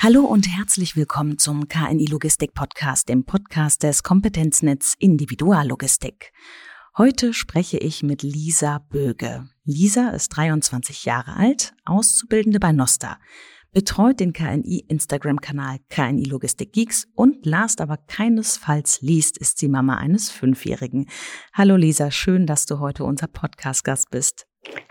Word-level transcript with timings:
Hallo 0.00 0.24
und 0.24 0.46
herzlich 0.46 0.94
willkommen 0.94 1.38
zum 1.38 1.66
KNI 1.66 2.06
Logistik 2.06 2.54
Podcast, 2.54 3.08
dem 3.08 3.24
Podcast 3.24 3.82
des 3.82 4.04
Kompetenznetz 4.04 4.94
Individuallogistik. 4.96 6.30
Heute 6.96 7.34
spreche 7.34 7.78
ich 7.78 8.04
mit 8.04 8.22
Lisa 8.22 8.78
Böge. 8.78 9.48
Lisa 9.64 10.10
ist 10.10 10.28
23 10.28 11.04
Jahre 11.04 11.34
alt, 11.34 11.74
Auszubildende 11.84 12.60
bei 12.60 12.70
Nosta, 12.70 13.18
betreut 13.72 14.20
den 14.20 14.32
KNI 14.32 14.84
Instagram-Kanal 14.86 15.78
KNI 15.90 16.22
Logistik 16.22 16.72
Geeks 16.72 17.08
und 17.16 17.44
last 17.44 17.80
aber 17.80 17.96
keinesfalls 17.96 19.00
liest 19.00 19.36
ist 19.36 19.58
sie 19.58 19.66
Mama 19.66 19.96
eines 19.96 20.30
Fünfjährigen. 20.30 21.08
Hallo 21.52 21.74
Lisa, 21.74 22.12
schön, 22.12 22.46
dass 22.46 22.66
du 22.66 22.78
heute 22.78 23.02
unser 23.02 23.26
Podcast-Gast 23.26 24.12
bist. 24.12 24.46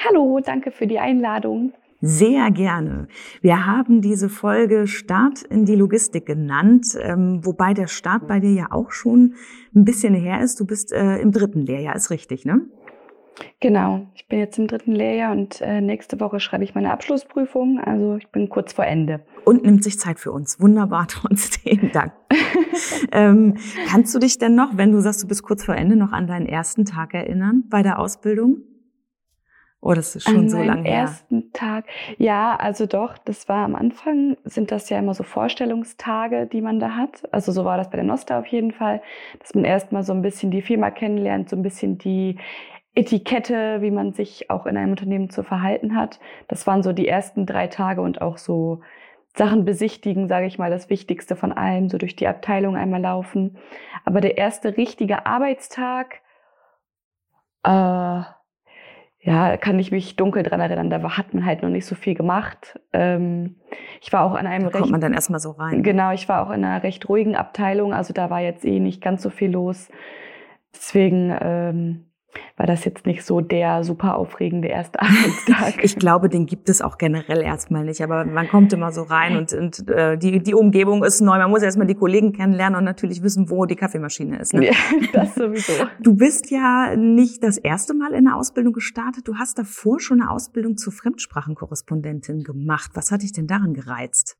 Hallo, 0.05 0.41
danke 0.43 0.71
für 0.71 0.85
die 0.85 0.99
Einladung. 0.99 1.71
Sehr 1.99 2.51
gerne. 2.51 3.07
Wir 3.41 3.65
haben 3.65 4.01
diese 4.01 4.29
Folge 4.29 4.85
Start 4.85 5.41
in 5.41 5.65
die 5.65 5.75
Logistik 5.75 6.27
genannt, 6.27 6.95
ähm, 7.01 7.43
wobei 7.43 7.73
der 7.73 7.87
Start 7.87 8.27
bei 8.27 8.39
dir 8.39 8.51
ja 8.51 8.67
auch 8.71 8.91
schon 8.91 9.33
ein 9.75 9.83
bisschen 9.83 10.13
her 10.13 10.41
ist. 10.41 10.59
Du 10.59 10.65
bist 10.65 10.93
äh, 10.93 11.17
im 11.17 11.31
dritten 11.31 11.65
Lehrjahr, 11.65 11.95
ist 11.95 12.11
richtig, 12.11 12.45
ne? 12.45 12.61
Genau, 13.59 14.07
ich 14.15 14.27
bin 14.27 14.39
jetzt 14.39 14.57
im 14.57 14.67
dritten 14.67 14.93
Lehrjahr 14.93 15.31
und 15.31 15.61
äh, 15.61 15.81
nächste 15.81 16.19
Woche 16.19 16.39
schreibe 16.39 16.63
ich 16.63 16.75
meine 16.75 16.91
Abschlussprüfung. 16.91 17.79
Also 17.79 18.15
ich 18.17 18.27
bin 18.29 18.49
kurz 18.49 18.73
vor 18.73 18.85
Ende. 18.85 19.21
Und 19.45 19.63
nimmt 19.63 19.83
sich 19.83 19.99
Zeit 19.99 20.19
für 20.19 20.31
uns. 20.31 20.59
Wunderbar, 20.59 21.07
trotzdem 21.09 21.91
Dank. 21.91 22.13
ähm, 23.11 23.55
kannst 23.87 24.13
du 24.13 24.19
dich 24.19 24.37
denn 24.37 24.55
noch, 24.55 24.77
wenn 24.77 24.91
du 24.91 25.01
sagst, 25.01 25.23
du 25.23 25.27
bist 25.27 25.43
kurz 25.43 25.63
vor 25.63 25.75
Ende, 25.75 25.95
noch 25.95 26.11
an 26.11 26.27
deinen 26.27 26.45
ersten 26.45 26.85
Tag 26.85 27.13
erinnern 27.13 27.63
bei 27.69 27.81
der 27.81 27.99
Ausbildung? 27.99 28.57
Oh, 29.79 29.93
das 29.93 30.15
ist 30.15 30.23
schon 30.23 30.37
An 30.37 30.49
so 30.49 30.57
lange 30.63 30.89
her. 30.89 31.01
ersten 31.01 31.53
Tag. 31.53 31.85
Ja, 32.17 32.55
also 32.55 32.87
doch, 32.87 33.17
das 33.19 33.47
war 33.47 33.63
am 33.63 33.75
Anfang, 33.75 34.35
sind 34.43 34.71
das 34.71 34.89
ja 34.89 34.97
immer 34.97 35.13
so 35.13 35.23
Vorstellungstage, 35.23 36.47
die 36.47 36.61
man 36.61 36.79
da 36.79 36.95
hat. 36.95 37.31
Also 37.31 37.51
so 37.51 37.63
war 37.63 37.77
das 37.77 37.89
bei 37.89 37.97
der 37.97 38.05
Nosta 38.05 38.39
auf 38.39 38.47
jeden 38.47 38.71
Fall, 38.71 39.01
dass 39.39 39.53
man 39.53 39.65
erstmal 39.65 40.03
so 40.03 40.13
ein 40.13 40.23
bisschen 40.23 40.49
die 40.51 40.63
Firma 40.63 40.89
kennenlernt, 40.89 41.49
so 41.49 41.55
ein 41.55 41.61
bisschen 41.61 41.97
die 41.99 42.37
Etikette, 42.95 43.81
wie 43.81 43.91
man 43.91 44.13
sich 44.13 44.49
auch 44.49 44.65
in 44.65 44.75
einem 44.77 44.91
Unternehmen 44.91 45.29
zu 45.29 45.43
verhalten 45.43 45.95
hat. 45.95 46.19
Das 46.47 46.65
waren 46.65 46.81
so 46.81 46.91
die 46.93 47.07
ersten 47.07 47.45
drei 47.45 47.67
Tage 47.67 48.01
und 48.01 48.21
auch 48.21 48.39
so 48.39 48.81
Sachen 49.35 49.65
besichtigen, 49.65 50.27
sage 50.27 50.47
ich 50.47 50.57
mal, 50.57 50.71
das 50.71 50.89
Wichtigste 50.89 51.35
von 51.35 51.51
allem, 51.51 51.89
so 51.89 51.99
durch 51.99 52.15
die 52.15 52.27
Abteilung 52.27 52.75
einmal 52.75 53.01
laufen. 53.01 53.57
Aber 54.03 54.19
der 54.21 54.37
erste 54.39 54.75
richtige 54.77 55.27
Arbeitstag, 55.27 56.21
äh, 57.63 58.21
ja, 59.19 59.57
kann 59.57 59.79
ich 59.79 59.91
mich 59.91 60.15
dunkel 60.15 60.43
dran 60.43 60.59
erinnern, 60.59 60.89
da 60.89 61.17
hat 61.17 61.33
man 61.33 61.45
halt 61.45 61.61
noch 61.61 61.69
nicht 61.69 61.85
so 61.85 61.95
viel 61.95 62.15
gemacht. 62.15 62.79
Ähm, 62.93 63.55
ich 64.01 64.13
war 64.13 64.23
auch 64.23 64.35
an 64.35 64.47
einem 64.47 64.65
da 64.65 64.69
recht, 64.69 64.79
kommt 64.79 64.91
man 64.91 65.01
dann 65.01 65.13
erstmal 65.13 65.39
so 65.39 65.51
rein. 65.51 65.83
Genau, 65.83 66.11
ich 66.11 66.29
war 66.29 66.45
auch 66.45 66.51
in 66.51 66.63
einer 66.63 66.83
recht 66.83 67.07
ruhigen 67.09 67.35
Abteilung, 67.35 67.93
also 67.93 68.13
da 68.13 68.29
war 68.29 68.41
jetzt 68.41 68.63
eh 68.63 68.79
nicht 68.79 69.01
ganz 69.01 69.21
so 69.21 69.29
viel 69.29 69.51
los. 69.51 69.89
Deswegen 70.73 71.35
ähm, 71.41 72.06
war 72.55 72.65
das 72.65 72.85
jetzt 72.85 73.05
nicht 73.05 73.23
so 73.23 73.41
der 73.41 73.83
super 73.83 74.17
aufregende 74.17 74.67
erste 74.67 74.99
Arbeitstag. 75.01 75.83
ich 75.83 75.95
glaube, 75.95 76.29
den 76.29 76.45
gibt 76.45 76.69
es 76.69 76.81
auch 76.81 76.97
generell 76.97 77.41
erstmal 77.41 77.85
nicht, 77.85 78.01
aber 78.01 78.25
man 78.25 78.47
kommt 78.47 78.73
immer 78.73 78.91
so 78.91 79.03
rein 79.03 79.37
und, 79.37 79.53
und 79.53 79.89
äh, 79.89 80.17
die, 80.17 80.39
die 80.39 80.53
Umgebung 80.53 81.03
ist 81.03 81.21
neu. 81.21 81.37
Man 81.37 81.49
muss 81.49 81.61
erstmal 81.61 81.87
die 81.87 81.95
Kollegen 81.95 82.33
kennenlernen 82.33 82.77
und 82.77 82.83
natürlich 82.83 83.21
wissen, 83.23 83.49
wo 83.49 83.65
die 83.65 83.75
Kaffeemaschine 83.75 84.39
ist. 84.39 84.53
Ne? 84.53 84.67
Ja, 84.67 84.73
das 85.13 85.35
sowieso. 85.35 85.73
Du 85.99 86.15
bist 86.15 86.49
ja 86.51 86.95
nicht 86.95 87.43
das 87.43 87.57
erste 87.57 87.93
Mal 87.93 88.13
in 88.13 88.25
der 88.25 88.35
Ausbildung 88.35 88.73
gestartet. 88.73 89.27
Du 89.27 89.35
hast 89.35 89.59
davor 89.59 89.99
schon 89.99 90.21
eine 90.21 90.31
Ausbildung 90.31 90.77
zur 90.77 90.93
Fremdsprachenkorrespondentin 90.93 92.43
gemacht. 92.43 92.91
Was 92.93 93.11
hat 93.11 93.21
dich 93.21 93.33
denn 93.33 93.47
daran 93.47 93.73
gereizt? 93.73 94.37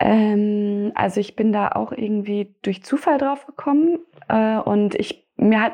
Ähm, 0.00 0.92
also 0.94 1.20
ich 1.20 1.34
bin 1.34 1.52
da 1.52 1.70
auch 1.70 1.92
irgendwie 1.92 2.54
durch 2.62 2.82
Zufall 2.84 3.18
drauf 3.18 3.46
gekommen 3.46 3.98
äh, 4.28 4.58
und 4.58 4.94
ich 4.94 5.26
mir 5.36 5.60
hat 5.60 5.72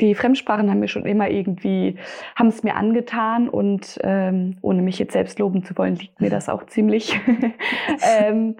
die 0.00 0.14
Fremdsprachen 0.14 0.70
haben 0.70 0.80
mir 0.80 0.88
schon 0.88 1.06
immer 1.06 1.28
irgendwie, 1.28 1.96
haben 2.36 2.48
es 2.48 2.62
mir 2.62 2.76
angetan 2.76 3.48
und 3.48 3.98
ähm, 4.02 4.56
ohne 4.62 4.82
mich 4.82 4.98
jetzt 4.98 5.12
selbst 5.12 5.38
loben 5.38 5.64
zu 5.64 5.76
wollen, 5.76 5.96
liegt 5.96 6.20
mir 6.20 6.30
das 6.30 6.48
auch 6.48 6.66
ziemlich. 6.66 7.18
ähm, 8.18 8.56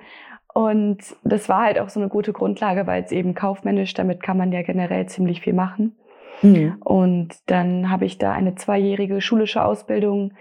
und 0.52 0.98
das 1.24 1.48
war 1.48 1.64
halt 1.64 1.78
auch 1.78 1.88
so 1.88 2.00
eine 2.00 2.08
gute 2.08 2.32
Grundlage, 2.32 2.86
weil 2.86 3.02
es 3.02 3.12
eben 3.12 3.34
kaufmännisch, 3.34 3.94
damit 3.94 4.22
kann 4.22 4.36
man 4.36 4.52
ja 4.52 4.62
generell 4.62 5.06
ziemlich 5.06 5.40
viel 5.40 5.54
machen. 5.54 5.96
Mhm. 6.42 6.76
Und 6.80 7.34
dann 7.46 7.88
habe 7.88 8.04
ich 8.04 8.18
da 8.18 8.32
eine 8.32 8.56
zweijährige 8.56 9.20
schulische 9.20 9.64
Ausbildung 9.64 10.32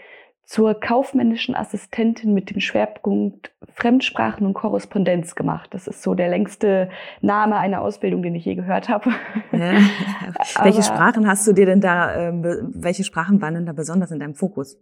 zur 0.46 0.74
kaufmännischen 0.74 1.56
Assistentin 1.56 2.34
mit 2.34 2.50
dem 2.50 2.60
Schwerpunkt 2.60 3.52
Fremdsprachen 3.74 4.46
und 4.46 4.54
Korrespondenz 4.54 5.36
gemacht. 5.36 5.74
Das 5.74 5.88
ist 5.88 6.04
so 6.04 6.14
der 6.14 6.30
längste 6.30 6.90
Name 7.22 7.58
einer 7.58 7.82
Ausbildung, 7.82 8.22
den 8.22 8.36
ich 8.36 8.46
je 8.46 8.56
gehört 8.56 8.90
habe. 8.90 9.12
Ja. 9.52 9.80
welche 10.64 10.84
Sprachen 10.84 11.28
hast 11.28 11.48
du 11.48 11.54
dir 11.54 11.66
denn 11.66 11.80
da, 11.80 12.30
äh, 12.30 12.34
welche 12.34 13.04
Sprachen 13.04 13.42
waren 13.42 13.54
denn 13.54 13.66
da 13.66 13.74
besonders 13.74 14.12
in 14.12 14.20
deinem 14.20 14.36
Fokus? 14.36 14.78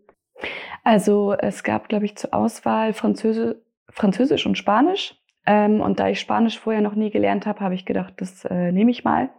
Also 0.83 1.33
es 1.33 1.63
gab, 1.63 1.89
glaube 1.89 2.05
ich, 2.05 2.15
zur 2.15 2.33
Auswahl 2.33 2.93
Französisch, 2.93 3.55
Französisch 3.89 4.45
und 4.45 4.57
Spanisch. 4.57 5.15
Ähm, 5.45 5.81
und 5.81 5.99
da 5.99 6.09
ich 6.09 6.19
Spanisch 6.19 6.59
vorher 6.59 6.81
noch 6.81 6.95
nie 6.95 7.09
gelernt 7.09 7.45
habe, 7.45 7.59
habe 7.59 7.75
ich 7.75 7.85
gedacht, 7.85 8.13
das 8.17 8.45
äh, 8.45 8.71
nehme 8.71 8.91
ich 8.91 9.03
mal. 9.03 9.29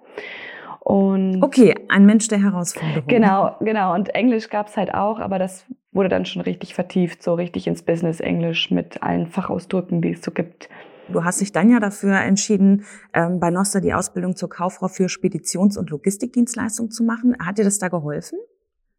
Und 0.80 1.42
okay, 1.42 1.74
ein 1.88 2.06
Mensch 2.06 2.28
der 2.28 2.42
Herausforderung. 2.42 3.06
Genau, 3.06 3.56
genau. 3.60 3.94
Und 3.94 4.14
Englisch 4.14 4.48
gab's 4.48 4.76
halt 4.76 4.94
auch, 4.94 5.20
aber 5.20 5.38
das 5.38 5.66
wurde 5.92 6.08
dann 6.08 6.24
schon 6.24 6.42
richtig 6.42 6.74
vertieft, 6.74 7.22
so 7.22 7.34
richtig 7.34 7.66
ins 7.66 7.82
Business 7.82 8.20
Englisch 8.20 8.70
mit 8.70 9.02
allen 9.02 9.26
Fachausdrücken, 9.26 10.02
die 10.02 10.12
es 10.12 10.22
so 10.22 10.30
gibt. 10.30 10.68
Du 11.08 11.24
hast 11.24 11.40
dich 11.40 11.50
dann 11.50 11.70
ja 11.70 11.80
dafür 11.80 12.20
entschieden, 12.20 12.84
ähm, 13.12 13.40
bei 13.40 13.50
Noster 13.50 13.80
die 13.80 13.92
Ausbildung 13.92 14.36
zur 14.36 14.48
Kauffrau 14.48 14.86
für 14.86 15.08
Speditions- 15.08 15.76
und 15.76 15.90
Logistikdienstleistung 15.90 16.90
zu 16.90 17.02
machen. 17.02 17.36
Hat 17.44 17.58
dir 17.58 17.64
das 17.64 17.78
da 17.78 17.88
geholfen? 17.88 18.38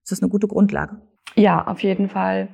Ist 0.03 0.12
das 0.12 0.22
eine 0.22 0.30
gute 0.30 0.47
Grundlage? 0.47 0.97
Ja, 1.35 1.66
auf 1.66 1.81
jeden 1.81 2.09
Fall. 2.09 2.50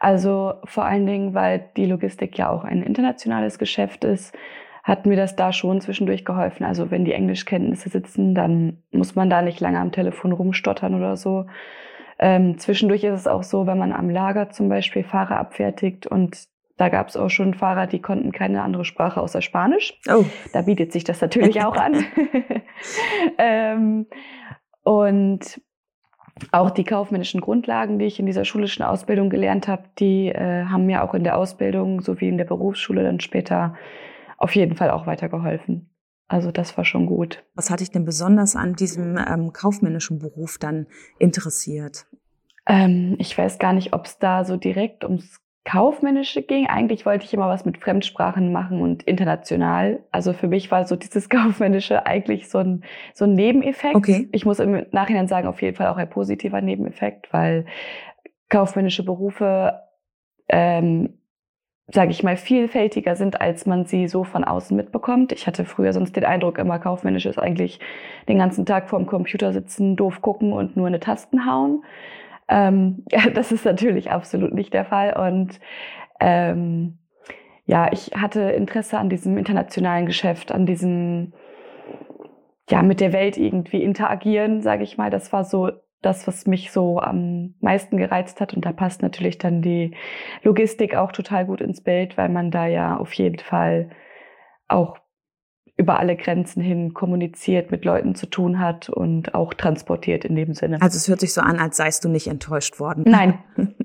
Also 0.00 0.54
vor 0.64 0.84
allen 0.84 1.06
Dingen, 1.06 1.34
weil 1.34 1.70
die 1.76 1.86
Logistik 1.86 2.36
ja 2.36 2.50
auch 2.50 2.64
ein 2.64 2.82
internationales 2.82 3.58
Geschäft 3.58 4.02
ist, 4.02 4.34
hat 4.82 5.06
mir 5.06 5.16
das 5.16 5.36
da 5.36 5.52
schon 5.52 5.80
zwischendurch 5.80 6.24
geholfen. 6.24 6.64
Also 6.64 6.90
wenn 6.90 7.04
die 7.04 7.12
Englischkenntnisse 7.12 7.88
sitzen, 7.88 8.34
dann 8.34 8.82
muss 8.90 9.14
man 9.14 9.30
da 9.30 9.42
nicht 9.42 9.60
lange 9.60 9.78
am 9.78 9.92
Telefon 9.92 10.32
rumstottern 10.32 10.94
oder 10.94 11.16
so. 11.16 11.46
Ähm, 12.18 12.58
zwischendurch 12.58 13.04
ist 13.04 13.20
es 13.20 13.26
auch 13.26 13.42
so, 13.42 13.66
wenn 13.66 13.78
man 13.78 13.92
am 13.92 14.10
Lager 14.10 14.50
zum 14.50 14.68
Beispiel 14.68 15.04
Fahrer 15.04 15.38
abfertigt 15.38 16.06
und 16.06 16.48
da 16.76 16.88
gab 16.90 17.08
es 17.08 17.16
auch 17.16 17.30
schon 17.30 17.54
Fahrer, 17.54 17.86
die 17.86 18.00
konnten 18.00 18.32
keine 18.32 18.62
andere 18.62 18.84
Sprache 18.84 19.20
außer 19.20 19.40
Spanisch. 19.40 19.98
Oh. 20.08 20.24
Da 20.52 20.62
bietet 20.62 20.92
sich 20.92 21.04
das 21.04 21.20
natürlich 21.20 21.62
auch 21.62 21.76
an. 21.76 22.04
ähm, 23.38 24.06
und 24.82 25.60
auch 26.52 26.70
die 26.70 26.84
kaufmännischen 26.84 27.40
Grundlagen, 27.40 27.98
die 27.98 28.04
ich 28.04 28.20
in 28.20 28.26
dieser 28.26 28.44
schulischen 28.44 28.84
Ausbildung 28.84 29.30
gelernt 29.30 29.68
habe, 29.68 29.84
die 29.98 30.28
äh, 30.28 30.64
haben 30.66 30.84
mir 30.84 31.02
auch 31.02 31.14
in 31.14 31.24
der 31.24 31.38
Ausbildung 31.38 32.02
sowie 32.02 32.28
in 32.28 32.36
der 32.36 32.44
Berufsschule 32.44 33.02
dann 33.02 33.20
später 33.20 33.74
auf 34.36 34.54
jeden 34.54 34.76
Fall 34.76 34.90
auch 34.90 35.06
weitergeholfen. 35.06 35.88
Also 36.28 36.50
das 36.50 36.76
war 36.76 36.84
schon 36.84 37.06
gut. 37.06 37.44
Was 37.54 37.70
hat 37.70 37.80
dich 37.80 37.90
denn 37.90 38.04
besonders 38.04 38.56
an 38.56 38.74
diesem 38.74 39.16
ähm, 39.16 39.52
kaufmännischen 39.52 40.18
Beruf 40.18 40.58
dann 40.58 40.86
interessiert? 41.18 42.06
Ähm, 42.66 43.14
ich 43.18 43.36
weiß 43.36 43.58
gar 43.58 43.72
nicht, 43.72 43.92
ob 43.92 44.06
es 44.06 44.18
da 44.18 44.44
so 44.44 44.56
direkt 44.56 45.04
ums 45.04 45.40
Kaufmännische 45.66 46.42
ging. 46.42 46.68
Eigentlich 46.68 47.04
wollte 47.06 47.24
ich 47.24 47.34
immer 47.34 47.48
was 47.48 47.64
mit 47.64 47.78
Fremdsprachen 47.78 48.52
machen 48.52 48.80
und 48.80 49.02
international. 49.02 50.04
Also 50.12 50.32
für 50.32 50.46
mich 50.46 50.70
war 50.70 50.86
so 50.86 50.96
dieses 50.96 51.28
Kaufmännische 51.30 52.06
eigentlich 52.06 52.48
so 52.48 52.58
ein, 52.58 52.84
so 53.14 53.24
ein 53.24 53.34
Nebeneffekt. 53.34 53.96
Okay. 53.96 54.28
Ich 54.32 54.46
muss 54.46 54.60
im 54.60 54.86
Nachhinein 54.92 55.26
sagen, 55.26 55.48
auf 55.48 55.60
jeden 55.62 55.76
Fall 55.76 55.88
auch 55.88 55.96
ein 55.96 56.08
positiver 56.08 56.60
Nebeneffekt, 56.60 57.32
weil 57.32 57.66
kaufmännische 58.48 59.04
Berufe 59.04 59.80
ähm, 60.48 61.18
sage 61.88 62.10
ich 62.10 62.22
mal, 62.22 62.36
vielfältiger 62.36 63.14
sind, 63.14 63.40
als 63.40 63.64
man 63.64 63.84
sie 63.84 64.08
so 64.08 64.24
von 64.24 64.42
außen 64.42 64.76
mitbekommt. 64.76 65.32
Ich 65.32 65.46
hatte 65.46 65.64
früher 65.64 65.92
sonst 65.92 66.16
den 66.16 66.24
Eindruck, 66.24 66.58
immer 66.58 66.78
kaufmännisch 66.78 67.26
ist 67.26 67.38
eigentlich 67.38 67.78
den 68.28 68.38
ganzen 68.38 68.66
Tag 68.66 68.88
vorm 68.88 69.06
Computer 69.06 69.52
sitzen, 69.52 69.94
doof 69.94 70.20
gucken 70.20 70.52
und 70.52 70.76
nur 70.76 70.88
eine 70.88 70.98
Tasten 70.98 71.46
hauen. 71.46 71.84
Ähm, 72.48 73.04
ja, 73.10 73.30
das 73.30 73.52
ist 73.52 73.64
natürlich 73.64 74.10
absolut 74.10 74.52
nicht 74.52 74.74
der 74.74 74.84
Fall. 74.84 75.16
Und 75.16 75.60
ähm, 76.20 76.98
ja, 77.66 77.92
ich 77.92 78.12
hatte 78.16 78.40
Interesse 78.40 78.98
an 78.98 79.08
diesem 79.08 79.38
internationalen 79.38 80.06
Geschäft, 80.06 80.52
an 80.52 80.66
diesem 80.66 81.32
ja 82.68 82.82
mit 82.82 83.00
der 83.00 83.12
Welt 83.12 83.36
irgendwie 83.36 83.82
interagieren, 83.82 84.60
sage 84.60 84.82
ich 84.82 84.98
mal. 84.98 85.10
Das 85.10 85.32
war 85.32 85.44
so 85.44 85.70
das, 86.06 86.26
was 86.26 86.46
mich 86.46 86.70
so 86.70 87.00
am 87.00 87.54
meisten 87.60 87.96
gereizt 87.96 88.40
hat. 88.40 88.54
Und 88.54 88.64
da 88.64 88.72
passt 88.72 89.02
natürlich 89.02 89.38
dann 89.38 89.60
die 89.60 89.94
Logistik 90.42 90.94
auch 90.94 91.12
total 91.12 91.44
gut 91.46 91.60
ins 91.60 91.80
Bild, 91.80 92.16
weil 92.16 92.28
man 92.28 92.50
da 92.50 92.66
ja 92.66 92.96
auf 92.96 93.12
jeden 93.14 93.40
Fall 93.40 93.90
auch 94.68 94.98
über 95.78 96.00
alle 96.00 96.16
Grenzen 96.16 96.62
hin 96.62 96.94
kommuniziert, 96.94 97.70
mit 97.70 97.84
Leuten 97.84 98.14
zu 98.14 98.26
tun 98.26 98.58
hat 98.58 98.88
und 98.88 99.34
auch 99.34 99.52
transportiert 99.52 100.24
in 100.24 100.34
dem 100.34 100.54
Sinne. 100.54 100.80
Also 100.80 100.96
es 100.96 101.06
hört 101.08 101.20
sich 101.20 101.34
so 101.34 101.42
an, 101.42 101.58
als 101.58 101.76
seist 101.76 102.04
du 102.04 102.08
nicht 102.08 102.28
enttäuscht 102.28 102.80
worden. 102.80 103.04
Nein, 103.06 103.38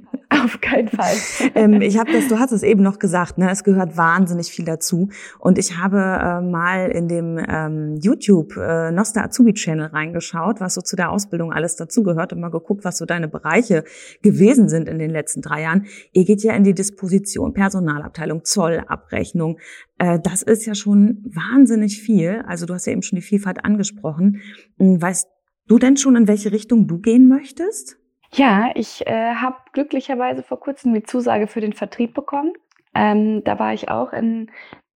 auf 0.45 0.61
keinen 0.61 0.87
Fall. 0.87 1.15
ähm, 1.55 1.81
ich 1.81 1.97
habe 1.97 2.11
das, 2.11 2.27
du 2.27 2.39
hast 2.39 2.51
es 2.51 2.63
eben 2.63 2.81
noch 2.81 2.99
gesagt, 2.99 3.37
ne? 3.37 3.49
Es 3.51 3.63
gehört 3.63 3.97
wahnsinnig 3.97 4.51
viel 4.51 4.65
dazu. 4.65 5.09
Und 5.39 5.57
ich 5.57 5.77
habe 5.77 5.97
äh, 5.97 6.41
mal 6.41 6.89
in 6.89 7.07
dem 7.07 7.39
ähm, 7.47 7.95
YouTube 8.01 8.55
äh, 8.57 8.91
Nosta 8.91 9.23
Azubi 9.23 9.53
Channel 9.53 9.87
reingeschaut, 9.87 10.59
was 10.59 10.73
so 10.73 10.81
zu 10.81 10.95
der 10.95 11.11
Ausbildung 11.11 11.51
alles 11.51 11.75
dazugehört 11.75 12.33
und 12.33 12.39
mal 12.39 12.49
geguckt, 12.49 12.83
was 12.83 12.97
so 12.97 13.05
deine 13.05 13.27
Bereiche 13.27 13.83
gewesen 14.21 14.69
sind 14.69 14.87
in 14.87 14.99
den 14.99 15.11
letzten 15.11 15.41
drei 15.41 15.61
Jahren. 15.61 15.85
Ihr 16.13 16.25
geht 16.25 16.43
ja 16.43 16.53
in 16.53 16.63
die 16.63 16.73
Disposition, 16.73 17.53
Personalabteilung, 17.53 18.43
Zollabrechnung. 18.43 19.59
Äh, 19.97 20.19
das 20.19 20.41
ist 20.41 20.65
ja 20.65 20.75
schon 20.75 21.23
wahnsinnig 21.25 22.01
viel. 22.01 22.43
Also 22.47 22.65
du 22.65 22.73
hast 22.73 22.85
ja 22.85 22.93
eben 22.93 23.03
schon 23.03 23.17
die 23.17 23.23
Vielfalt 23.23 23.63
angesprochen. 23.63 24.41
Hm, 24.79 25.01
weißt 25.01 25.27
du 25.67 25.77
denn 25.77 25.97
schon, 25.97 26.15
in 26.15 26.27
welche 26.27 26.51
Richtung 26.51 26.87
du 26.87 26.99
gehen 26.99 27.27
möchtest? 27.27 28.00
Ja, 28.33 28.71
ich 28.75 29.05
äh, 29.07 29.35
habe 29.35 29.57
glücklicherweise 29.73 30.43
vor 30.43 30.59
kurzem 30.59 30.93
die 30.93 31.03
Zusage 31.03 31.47
für 31.47 31.61
den 31.61 31.73
Vertrieb 31.73 32.13
bekommen. 32.13 32.53
Ähm, 32.95 33.43
da 33.43 33.59
war 33.59 33.73
ich 33.73 33.89
auch 33.89 34.13
in, 34.13 34.49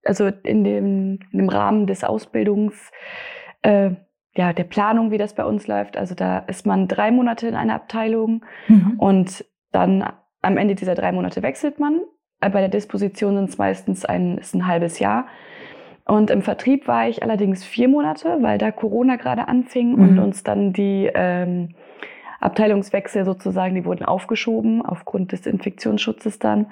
also 0.03 0.27
in 0.43 0.63
dem, 0.63 1.19
in 1.31 1.39
dem 1.39 1.49
Rahmen 1.49 1.87
des 1.87 2.03
Ausbildungs, 2.03 2.91
äh, 3.61 3.91
ja, 4.35 4.53
der 4.53 4.63
Planung, 4.65 5.11
wie 5.11 5.17
das 5.17 5.33
bei 5.33 5.45
uns 5.45 5.67
läuft. 5.67 5.97
Also 5.97 6.15
da 6.15 6.39
ist 6.39 6.65
man 6.65 6.87
drei 6.87 7.11
Monate 7.11 7.47
in 7.47 7.55
einer 7.55 7.75
Abteilung 7.75 8.43
mhm. 8.67 8.95
und 8.99 9.45
dann 9.71 10.05
am 10.41 10.57
Ende 10.57 10.75
dieser 10.75 10.95
drei 10.95 11.11
Monate 11.11 11.41
wechselt 11.41 11.79
man. 11.79 12.01
Äh, 12.41 12.49
bei 12.49 12.59
der 12.59 12.69
Disposition 12.69 13.35
sind 13.35 13.49
es 13.49 13.57
meistens 13.57 14.05
ein, 14.05 14.37
ist 14.37 14.53
ein 14.53 14.67
halbes 14.67 14.99
Jahr. 14.99 15.27
Und 16.05 16.29
im 16.29 16.41
Vertrieb 16.41 16.87
war 16.87 17.07
ich 17.09 17.23
allerdings 17.23 17.65
vier 17.65 17.87
Monate, 17.87 18.37
weil 18.41 18.57
da 18.57 18.71
Corona 18.71 19.15
gerade 19.15 19.47
anfing 19.47 19.93
mhm. 19.93 20.01
und 20.01 20.19
uns 20.19 20.43
dann 20.43 20.71
die 20.71 21.09
ähm, 21.13 21.75
Abteilungswechsel 22.45 23.25
sozusagen, 23.25 23.75
die 23.75 23.85
wurden 23.85 24.05
aufgeschoben 24.05 24.85
aufgrund 24.85 25.31
des 25.31 25.45
Infektionsschutzes 25.45 26.39
dann. 26.39 26.71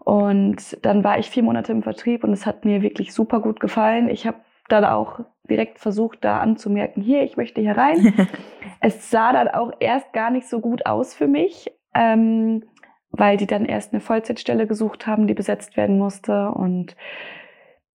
Und 0.00 0.84
dann 0.84 1.02
war 1.02 1.18
ich 1.18 1.30
vier 1.30 1.42
Monate 1.42 1.72
im 1.72 1.82
Vertrieb 1.82 2.24
und 2.24 2.32
es 2.32 2.44
hat 2.44 2.64
mir 2.64 2.82
wirklich 2.82 3.14
super 3.14 3.40
gut 3.40 3.58
gefallen. 3.58 4.08
Ich 4.08 4.26
habe 4.26 4.36
dann 4.68 4.84
auch 4.84 5.20
direkt 5.48 5.78
versucht, 5.78 6.24
da 6.24 6.38
anzumerken, 6.40 7.02
hier, 7.02 7.22
ich 7.22 7.36
möchte 7.36 7.60
hier 7.60 7.76
rein. 7.76 8.14
es 8.80 9.10
sah 9.10 9.32
dann 9.32 9.48
auch 9.48 9.72
erst 9.80 10.12
gar 10.12 10.30
nicht 10.30 10.48
so 10.48 10.60
gut 10.60 10.86
aus 10.86 11.14
für 11.14 11.26
mich, 11.26 11.72
ähm, 11.94 12.64
weil 13.10 13.36
die 13.36 13.46
dann 13.46 13.64
erst 13.64 13.92
eine 13.92 14.00
Vollzeitstelle 14.00 14.66
gesucht 14.66 15.06
haben, 15.06 15.26
die 15.26 15.34
besetzt 15.34 15.76
werden 15.76 15.98
musste. 15.98 16.50
Und 16.50 16.96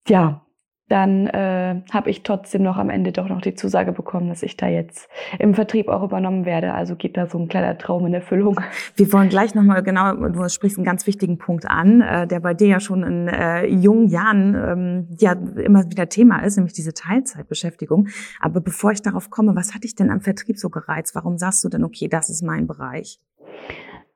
ja, 0.07 0.41
dann 0.89 1.27
äh, 1.27 1.81
habe 1.91 2.09
ich 2.09 2.23
trotzdem 2.23 2.63
noch 2.63 2.77
am 2.77 2.89
Ende 2.89 3.11
doch 3.11 3.29
noch 3.29 3.41
die 3.41 3.53
Zusage 3.53 3.91
bekommen, 3.91 4.27
dass 4.27 4.41
ich 4.41 4.57
da 4.57 4.67
jetzt 4.67 5.07
im 5.37 5.53
Vertrieb 5.53 5.87
auch 5.87 6.03
übernommen 6.03 6.45
werde. 6.45 6.73
Also 6.73 6.95
geht 6.95 7.15
da 7.15 7.27
so 7.27 7.37
ein 7.37 7.47
kleiner 7.47 7.77
Traum 7.77 8.07
in 8.07 8.13
Erfüllung. 8.13 8.59
Wir 8.95 9.13
wollen 9.13 9.29
gleich 9.29 9.53
nochmal 9.53 9.83
genau, 9.83 10.13
du 10.13 10.49
sprichst 10.49 10.77
einen 10.77 10.85
ganz 10.85 11.05
wichtigen 11.05 11.37
Punkt 11.37 11.69
an, 11.69 12.01
äh, 12.01 12.27
der 12.27 12.39
bei 12.39 12.55
dir 12.55 12.67
ja 12.67 12.79
schon 12.79 13.03
in 13.03 13.27
äh, 13.27 13.67
jungen 13.67 14.09
Jahren 14.09 14.55
ähm, 14.55 15.07
ja 15.19 15.33
immer 15.33 15.89
wieder 15.89 16.09
Thema 16.09 16.39
ist, 16.39 16.57
nämlich 16.57 16.73
diese 16.73 16.93
Teilzeitbeschäftigung. 16.93 18.07
Aber 18.39 18.59
bevor 18.59 18.91
ich 18.91 19.01
darauf 19.03 19.29
komme, 19.29 19.55
was 19.55 19.75
hat 19.75 19.83
dich 19.83 19.95
denn 19.95 20.09
am 20.09 20.21
Vertrieb 20.21 20.57
so 20.57 20.69
gereizt? 20.69 21.13
Warum 21.13 21.37
sagst 21.37 21.63
du 21.63 21.69
denn, 21.69 21.83
okay, 21.83 22.07
das 22.07 22.29
ist 22.29 22.41
mein 22.41 22.65
Bereich? 22.65 23.19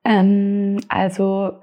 Ähm, 0.04 0.80
also 0.90 1.60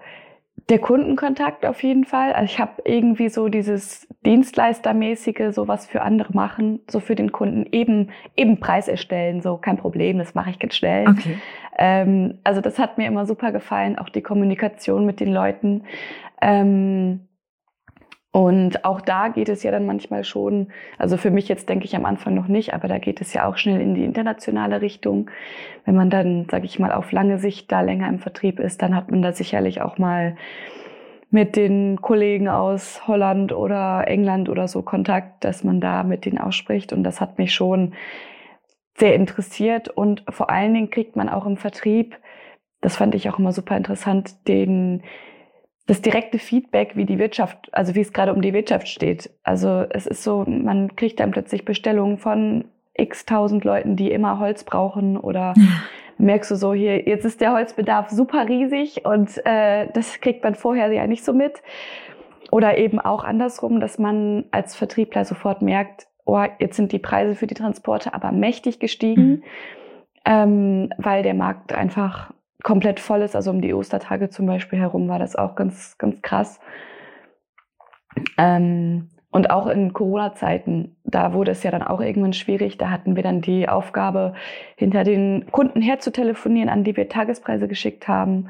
der 0.70 0.78
Kundenkontakt 0.78 1.66
auf 1.66 1.82
jeden 1.82 2.04
Fall. 2.04 2.32
Also 2.32 2.44
ich 2.52 2.60
habe 2.60 2.82
irgendwie 2.84 3.28
so 3.28 3.48
dieses 3.48 4.06
Dienstleistermäßige, 4.24 5.52
so 5.52 5.66
was 5.66 5.86
für 5.86 6.02
andere 6.02 6.32
machen, 6.32 6.80
so 6.88 7.00
für 7.00 7.16
den 7.16 7.32
Kunden 7.32 7.66
eben 7.72 8.10
eben 8.36 8.60
Preis 8.60 8.86
erstellen, 8.86 9.42
so 9.42 9.56
kein 9.56 9.76
Problem, 9.76 10.18
das 10.18 10.34
mache 10.34 10.50
ich 10.50 10.58
ganz 10.58 10.76
schnell. 10.76 11.08
Okay. 11.08 11.36
Ähm, 11.76 12.38
also 12.44 12.60
das 12.60 12.78
hat 12.78 12.98
mir 12.98 13.06
immer 13.06 13.26
super 13.26 13.50
gefallen, 13.50 13.98
auch 13.98 14.08
die 14.08 14.22
Kommunikation 14.22 15.06
mit 15.06 15.18
den 15.18 15.32
Leuten. 15.32 15.82
Ähm, 16.40 17.26
und 18.32 18.84
auch 18.84 19.00
da 19.00 19.28
geht 19.28 19.48
es 19.48 19.64
ja 19.64 19.72
dann 19.72 19.86
manchmal 19.86 20.22
schon, 20.22 20.68
also 20.98 21.16
für 21.16 21.32
mich 21.32 21.48
jetzt 21.48 21.68
denke 21.68 21.84
ich 21.84 21.96
am 21.96 22.04
Anfang 22.04 22.34
noch 22.34 22.46
nicht, 22.46 22.72
aber 22.74 22.86
da 22.86 22.98
geht 22.98 23.20
es 23.20 23.34
ja 23.34 23.48
auch 23.48 23.56
schnell 23.56 23.80
in 23.80 23.94
die 23.94 24.04
internationale 24.04 24.80
Richtung. 24.80 25.30
Wenn 25.84 25.96
man 25.96 26.10
dann, 26.10 26.46
sage 26.48 26.64
ich 26.64 26.78
mal, 26.78 26.92
auf 26.92 27.10
lange 27.10 27.38
Sicht 27.38 27.72
da 27.72 27.80
länger 27.80 28.08
im 28.08 28.20
Vertrieb 28.20 28.60
ist, 28.60 28.82
dann 28.82 28.94
hat 28.94 29.10
man 29.10 29.20
da 29.20 29.32
sicherlich 29.32 29.82
auch 29.82 29.98
mal 29.98 30.36
mit 31.30 31.56
den 31.56 32.00
Kollegen 32.00 32.48
aus 32.48 33.06
Holland 33.08 33.52
oder 33.52 34.06
England 34.06 34.48
oder 34.48 34.68
so 34.68 34.82
Kontakt, 34.82 35.44
dass 35.44 35.64
man 35.64 35.80
da 35.80 36.04
mit 36.04 36.24
denen 36.24 36.38
ausspricht. 36.38 36.92
Und 36.92 37.02
das 37.02 37.20
hat 37.20 37.38
mich 37.38 37.52
schon 37.52 37.94
sehr 38.96 39.14
interessiert. 39.16 39.88
Und 39.88 40.24
vor 40.28 40.50
allen 40.50 40.74
Dingen 40.74 40.90
kriegt 40.90 41.16
man 41.16 41.28
auch 41.28 41.46
im 41.46 41.56
Vertrieb, 41.56 42.16
das 42.80 42.96
fand 42.96 43.14
ich 43.14 43.28
auch 43.28 43.38
immer 43.38 43.52
super 43.52 43.76
interessant, 43.76 44.48
den 44.48 45.02
das 45.90 46.02
direkte 46.02 46.38
Feedback, 46.38 46.94
wie 46.94 47.04
die 47.04 47.18
Wirtschaft, 47.18 47.68
also 47.72 47.96
wie 47.96 48.00
es 48.00 48.12
gerade 48.12 48.32
um 48.32 48.42
die 48.42 48.52
Wirtschaft 48.52 48.86
steht. 48.86 49.28
Also 49.42 49.84
es 49.90 50.06
ist 50.06 50.22
so, 50.22 50.44
man 50.46 50.94
kriegt 50.94 51.18
dann 51.18 51.32
plötzlich 51.32 51.64
Bestellungen 51.64 52.16
von 52.16 52.66
x 52.94 53.26
tausend 53.26 53.64
Leuten, 53.64 53.96
die 53.96 54.12
immer 54.12 54.38
Holz 54.38 54.62
brauchen 54.62 55.16
oder 55.16 55.52
merkst 56.18 56.52
du 56.52 56.54
so 56.54 56.74
hier, 56.74 57.08
jetzt 57.08 57.24
ist 57.24 57.40
der 57.40 57.54
Holzbedarf 57.54 58.08
super 58.10 58.48
riesig 58.48 59.04
und 59.04 59.44
äh, 59.44 59.88
das 59.92 60.20
kriegt 60.20 60.44
man 60.44 60.54
vorher 60.54 60.92
ja 60.92 61.08
nicht 61.08 61.24
so 61.24 61.32
mit. 61.32 61.60
Oder 62.52 62.78
eben 62.78 63.00
auch 63.00 63.24
andersrum, 63.24 63.80
dass 63.80 63.98
man 63.98 64.44
als 64.52 64.76
Vertriebler 64.76 65.24
sofort 65.24 65.60
merkt, 65.60 66.06
oh, 66.24 66.40
jetzt 66.60 66.76
sind 66.76 66.92
die 66.92 67.00
Preise 67.00 67.34
für 67.34 67.48
die 67.48 67.54
Transporte 67.54 68.14
aber 68.14 68.30
mächtig 68.30 68.78
gestiegen, 68.78 69.28
mhm. 69.28 69.42
ähm, 70.24 70.92
weil 70.98 71.24
der 71.24 71.34
Markt 71.34 71.72
einfach 71.72 72.32
komplett 72.62 73.00
voll 73.00 73.22
ist. 73.22 73.36
Also 73.36 73.50
um 73.50 73.60
die 73.60 73.74
Ostertage 73.74 74.30
zum 74.30 74.46
Beispiel 74.46 74.78
herum 74.78 75.08
war 75.08 75.18
das 75.18 75.36
auch 75.36 75.54
ganz, 75.54 75.96
ganz 75.98 76.20
krass. 76.22 76.60
Ähm, 78.38 79.08
und 79.32 79.50
auch 79.50 79.68
in 79.68 79.92
Corona-Zeiten, 79.92 80.96
da 81.04 81.32
wurde 81.32 81.52
es 81.52 81.62
ja 81.62 81.70
dann 81.70 81.84
auch 81.84 82.00
irgendwann 82.00 82.32
schwierig. 82.32 82.78
Da 82.78 82.90
hatten 82.90 83.14
wir 83.14 83.22
dann 83.22 83.40
die 83.40 83.68
Aufgabe, 83.68 84.34
hinter 84.74 85.04
den 85.04 85.46
Kunden 85.52 85.80
herzutelefonieren, 85.80 86.68
an 86.68 86.82
die 86.82 86.96
wir 86.96 87.08
Tagespreise 87.08 87.68
geschickt 87.68 88.08
haben 88.08 88.48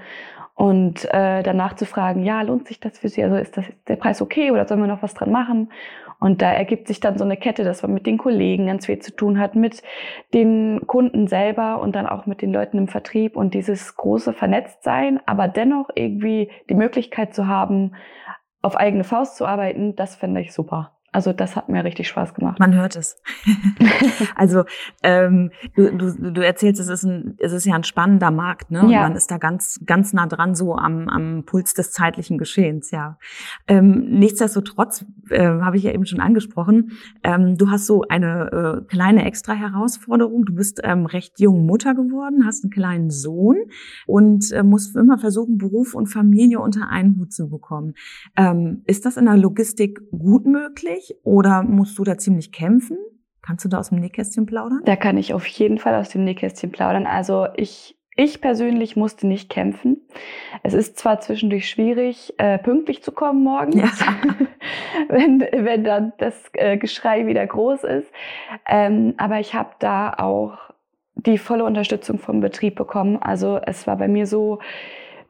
und 0.60 1.06
äh, 1.06 1.42
danach 1.42 1.74
zu 1.76 1.86
fragen, 1.86 2.22
ja, 2.22 2.42
lohnt 2.42 2.68
sich 2.68 2.80
das 2.80 2.98
für 2.98 3.08
Sie? 3.08 3.24
Also 3.24 3.36
ist 3.36 3.56
das 3.56 3.66
ist 3.66 3.88
der 3.88 3.96
Preis 3.96 4.20
okay 4.20 4.50
oder 4.50 4.66
sollen 4.66 4.80
wir 4.80 4.86
noch 4.86 5.02
was 5.02 5.14
dran 5.14 5.30
machen? 5.30 5.70
Und 6.20 6.42
da 6.42 6.52
ergibt 6.52 6.86
sich 6.86 7.00
dann 7.00 7.16
so 7.16 7.24
eine 7.24 7.38
Kette, 7.38 7.64
dass 7.64 7.82
man 7.82 7.94
mit 7.94 8.06
den 8.06 8.18
Kollegen 8.18 8.66
ganz 8.66 8.86
viel 8.86 8.98
zu 8.98 9.16
tun 9.16 9.40
hat, 9.40 9.54
mit 9.54 9.82
den 10.34 10.82
Kunden 10.86 11.26
selber 11.26 11.80
und 11.80 11.96
dann 11.96 12.06
auch 12.06 12.26
mit 12.26 12.42
den 12.42 12.52
Leuten 12.52 12.76
im 12.76 12.88
Vertrieb 12.88 13.36
und 13.36 13.54
dieses 13.54 13.96
große 13.96 14.34
Vernetztsein, 14.34 15.20
aber 15.24 15.48
dennoch 15.48 15.88
irgendwie 15.94 16.50
die 16.68 16.74
Möglichkeit 16.74 17.34
zu 17.34 17.46
haben, 17.46 17.94
auf 18.60 18.76
eigene 18.76 19.04
Faust 19.04 19.36
zu 19.36 19.46
arbeiten, 19.46 19.96
das 19.96 20.14
finde 20.14 20.42
ich 20.42 20.52
super. 20.52 20.92
Also 21.12 21.32
das 21.32 21.56
hat 21.56 21.68
mir 21.68 21.84
richtig 21.84 22.06
Spaß 22.08 22.34
gemacht. 22.34 22.60
Man 22.60 22.74
hört 22.74 22.94
es. 22.94 23.20
also 24.36 24.64
ähm, 25.02 25.50
du, 25.74 25.90
du, 25.96 26.32
du 26.32 26.44
erzählst, 26.44 26.80
es 26.80 26.88
ist, 26.88 27.02
ein, 27.02 27.34
es 27.38 27.52
ist 27.52 27.64
ja 27.66 27.74
ein 27.74 27.82
spannender 27.82 28.30
Markt, 28.30 28.70
ne? 28.70 28.82
Und 28.82 28.90
ja. 28.90 29.02
man 29.02 29.16
ist 29.16 29.30
da 29.30 29.38
ganz, 29.38 29.80
ganz 29.84 30.12
nah 30.12 30.26
dran, 30.26 30.54
so 30.54 30.76
am, 30.76 31.08
am 31.08 31.44
Puls 31.44 31.74
des 31.74 31.90
zeitlichen 31.90 32.38
Geschehens, 32.38 32.92
ja. 32.92 33.18
Ähm, 33.66 34.06
nichtsdestotrotz, 34.10 35.04
äh, 35.30 35.40
habe 35.40 35.76
ich 35.76 35.82
ja 35.82 35.92
eben 35.92 36.06
schon 36.06 36.20
angesprochen, 36.20 36.92
ähm, 37.24 37.56
du 37.56 37.70
hast 37.70 37.86
so 37.86 38.02
eine 38.08 38.82
äh, 38.82 38.86
kleine 38.86 39.24
extra 39.24 39.52
Herausforderung. 39.52 40.44
Du 40.44 40.54
bist 40.54 40.80
ähm, 40.84 41.06
recht 41.06 41.40
jung 41.40 41.66
Mutter 41.66 41.94
geworden, 41.94 42.46
hast 42.46 42.62
einen 42.62 42.70
kleinen 42.70 43.10
Sohn 43.10 43.56
und 44.06 44.52
äh, 44.52 44.62
musst 44.62 44.94
immer 44.94 45.18
versuchen, 45.18 45.58
Beruf 45.58 45.94
und 45.94 46.06
Familie 46.06 46.60
unter 46.60 46.88
einen 46.88 47.18
Hut 47.18 47.32
zu 47.32 47.48
bekommen. 47.50 47.94
Ähm, 48.36 48.82
ist 48.86 49.06
das 49.06 49.16
in 49.16 49.24
der 49.24 49.36
Logistik 49.36 50.00
gut 50.10 50.46
möglich? 50.46 50.99
Möglich 51.00 51.16
oder 51.24 51.62
musst 51.62 51.98
du 51.98 52.04
da 52.04 52.18
ziemlich 52.18 52.52
kämpfen? 52.52 52.98
Kannst 53.42 53.64
du 53.64 53.68
da 53.68 53.78
aus 53.78 53.88
dem 53.88 53.98
Nähkästchen 53.98 54.46
plaudern? 54.46 54.82
Da 54.84 54.96
kann 54.96 55.16
ich 55.16 55.32
auf 55.32 55.46
jeden 55.46 55.78
Fall 55.78 55.94
aus 55.94 56.10
dem 56.10 56.24
Nähkästchen 56.24 56.70
plaudern. 56.70 57.06
Also 57.06 57.46
ich, 57.56 57.96
ich 58.14 58.40
persönlich 58.40 58.96
musste 58.96 59.26
nicht 59.26 59.48
kämpfen. 59.48 60.02
Es 60.62 60.74
ist 60.74 60.98
zwar 60.98 61.20
zwischendurch 61.20 61.68
schwierig, 61.68 62.34
äh, 62.36 62.58
pünktlich 62.58 63.02
zu 63.02 63.12
kommen 63.12 63.42
morgens, 63.42 63.76
ja. 63.76 63.86
wenn, 65.08 65.40
wenn 65.40 65.84
dann 65.84 66.12
das 66.18 66.34
äh, 66.52 66.76
Geschrei 66.76 67.26
wieder 67.26 67.46
groß 67.46 67.84
ist. 67.84 68.12
Ähm, 68.68 69.14
aber 69.16 69.40
ich 69.40 69.54
habe 69.54 69.70
da 69.78 70.12
auch 70.12 70.58
die 71.14 71.38
volle 71.38 71.64
Unterstützung 71.64 72.18
vom 72.18 72.40
Betrieb 72.40 72.76
bekommen. 72.76 73.16
Also 73.16 73.58
es 73.64 73.86
war 73.86 73.96
bei 73.96 74.08
mir 74.08 74.26
so, 74.26 74.58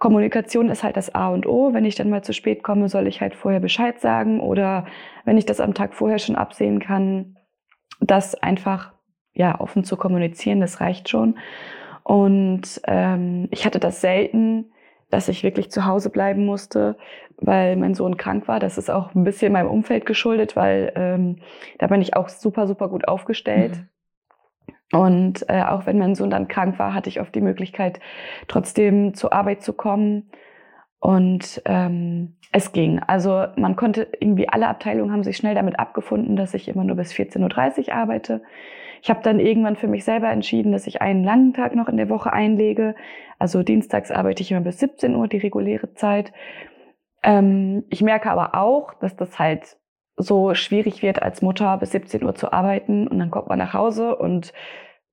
Kommunikation 0.00 0.70
ist 0.70 0.82
halt 0.82 0.96
das 0.96 1.14
A 1.14 1.28
und 1.28 1.46
O. 1.46 1.72
Wenn 1.74 1.84
ich 1.84 1.94
dann 1.94 2.08
mal 2.08 2.24
zu 2.24 2.32
spät 2.32 2.62
komme, 2.64 2.88
soll 2.88 3.06
ich 3.06 3.20
halt 3.20 3.34
vorher 3.36 3.60
Bescheid 3.60 4.00
sagen 4.00 4.40
oder 4.40 4.86
wenn 5.24 5.36
ich 5.36 5.46
das 5.46 5.60
am 5.60 5.74
Tag 5.74 5.94
vorher 5.94 6.18
schon 6.18 6.36
absehen 6.36 6.80
kann, 6.80 7.36
das 8.00 8.34
einfach 8.34 8.92
ja 9.34 9.60
offen 9.60 9.84
zu 9.84 9.96
kommunizieren, 9.96 10.60
das 10.60 10.80
reicht 10.80 11.10
schon. 11.10 11.38
Und 12.02 12.80
ähm, 12.86 13.46
ich 13.50 13.66
hatte 13.66 13.78
das 13.78 14.00
selten, 14.00 14.72
dass 15.10 15.28
ich 15.28 15.42
wirklich 15.42 15.70
zu 15.70 15.84
Hause 15.84 16.08
bleiben 16.08 16.46
musste, 16.46 16.96
weil 17.36 17.76
mein 17.76 17.94
Sohn 17.94 18.16
krank 18.16 18.48
war. 18.48 18.58
Das 18.58 18.78
ist 18.78 18.90
auch 18.90 19.14
ein 19.14 19.24
bisschen 19.24 19.52
meinem 19.52 19.68
Umfeld 19.68 20.06
geschuldet, 20.06 20.56
weil 20.56 20.92
ähm, 20.96 21.40
da 21.78 21.88
bin 21.88 22.00
ich 22.00 22.16
auch 22.16 22.30
super, 22.30 22.66
super 22.66 22.88
gut 22.88 23.06
aufgestellt. 23.06 23.76
Mhm. 23.76 23.88
Und 24.92 25.48
äh, 25.48 25.62
auch 25.62 25.86
wenn 25.86 25.98
mein 25.98 26.14
Sohn 26.14 26.30
dann 26.30 26.48
krank 26.48 26.78
war, 26.78 26.94
hatte 26.94 27.08
ich 27.08 27.20
oft 27.20 27.34
die 27.34 27.40
Möglichkeit, 27.40 28.00
trotzdem 28.48 29.14
zur 29.14 29.32
Arbeit 29.32 29.62
zu 29.62 29.72
kommen. 29.72 30.30
Und 30.98 31.62
ähm, 31.64 32.36
es 32.52 32.72
ging. 32.72 33.00
Also 33.06 33.46
man 33.56 33.76
konnte 33.76 34.08
irgendwie, 34.18 34.48
alle 34.48 34.68
Abteilungen 34.68 35.12
haben 35.12 35.22
sich 35.22 35.36
schnell 35.36 35.54
damit 35.54 35.78
abgefunden, 35.78 36.36
dass 36.36 36.54
ich 36.54 36.68
immer 36.68 36.84
nur 36.84 36.96
bis 36.96 37.12
14.30 37.12 37.88
Uhr 37.88 37.94
arbeite. 37.94 38.42
Ich 39.02 39.08
habe 39.08 39.20
dann 39.22 39.40
irgendwann 39.40 39.76
für 39.76 39.88
mich 39.88 40.04
selber 40.04 40.28
entschieden, 40.28 40.72
dass 40.72 40.86
ich 40.86 41.00
einen 41.00 41.24
langen 41.24 41.54
Tag 41.54 41.74
noch 41.74 41.88
in 41.88 41.96
der 41.96 42.10
Woche 42.10 42.32
einlege. 42.32 42.94
Also 43.38 43.62
dienstags 43.62 44.10
arbeite 44.10 44.42
ich 44.42 44.50
immer 44.50 44.60
bis 44.60 44.78
17 44.78 45.14
Uhr, 45.14 45.26
die 45.28 45.38
reguläre 45.38 45.94
Zeit. 45.94 46.32
Ähm, 47.22 47.84
ich 47.88 48.02
merke 48.02 48.30
aber 48.30 48.54
auch, 48.54 48.92
dass 48.94 49.16
das 49.16 49.38
halt 49.38 49.78
so 50.22 50.54
schwierig 50.54 51.02
wird, 51.02 51.22
als 51.22 51.42
Mutter 51.42 51.76
bis 51.78 51.92
17 51.92 52.24
Uhr 52.24 52.34
zu 52.34 52.52
arbeiten 52.52 53.06
und 53.06 53.18
dann 53.18 53.30
kommt 53.30 53.48
man 53.48 53.58
nach 53.58 53.74
Hause 53.74 54.16
und 54.16 54.52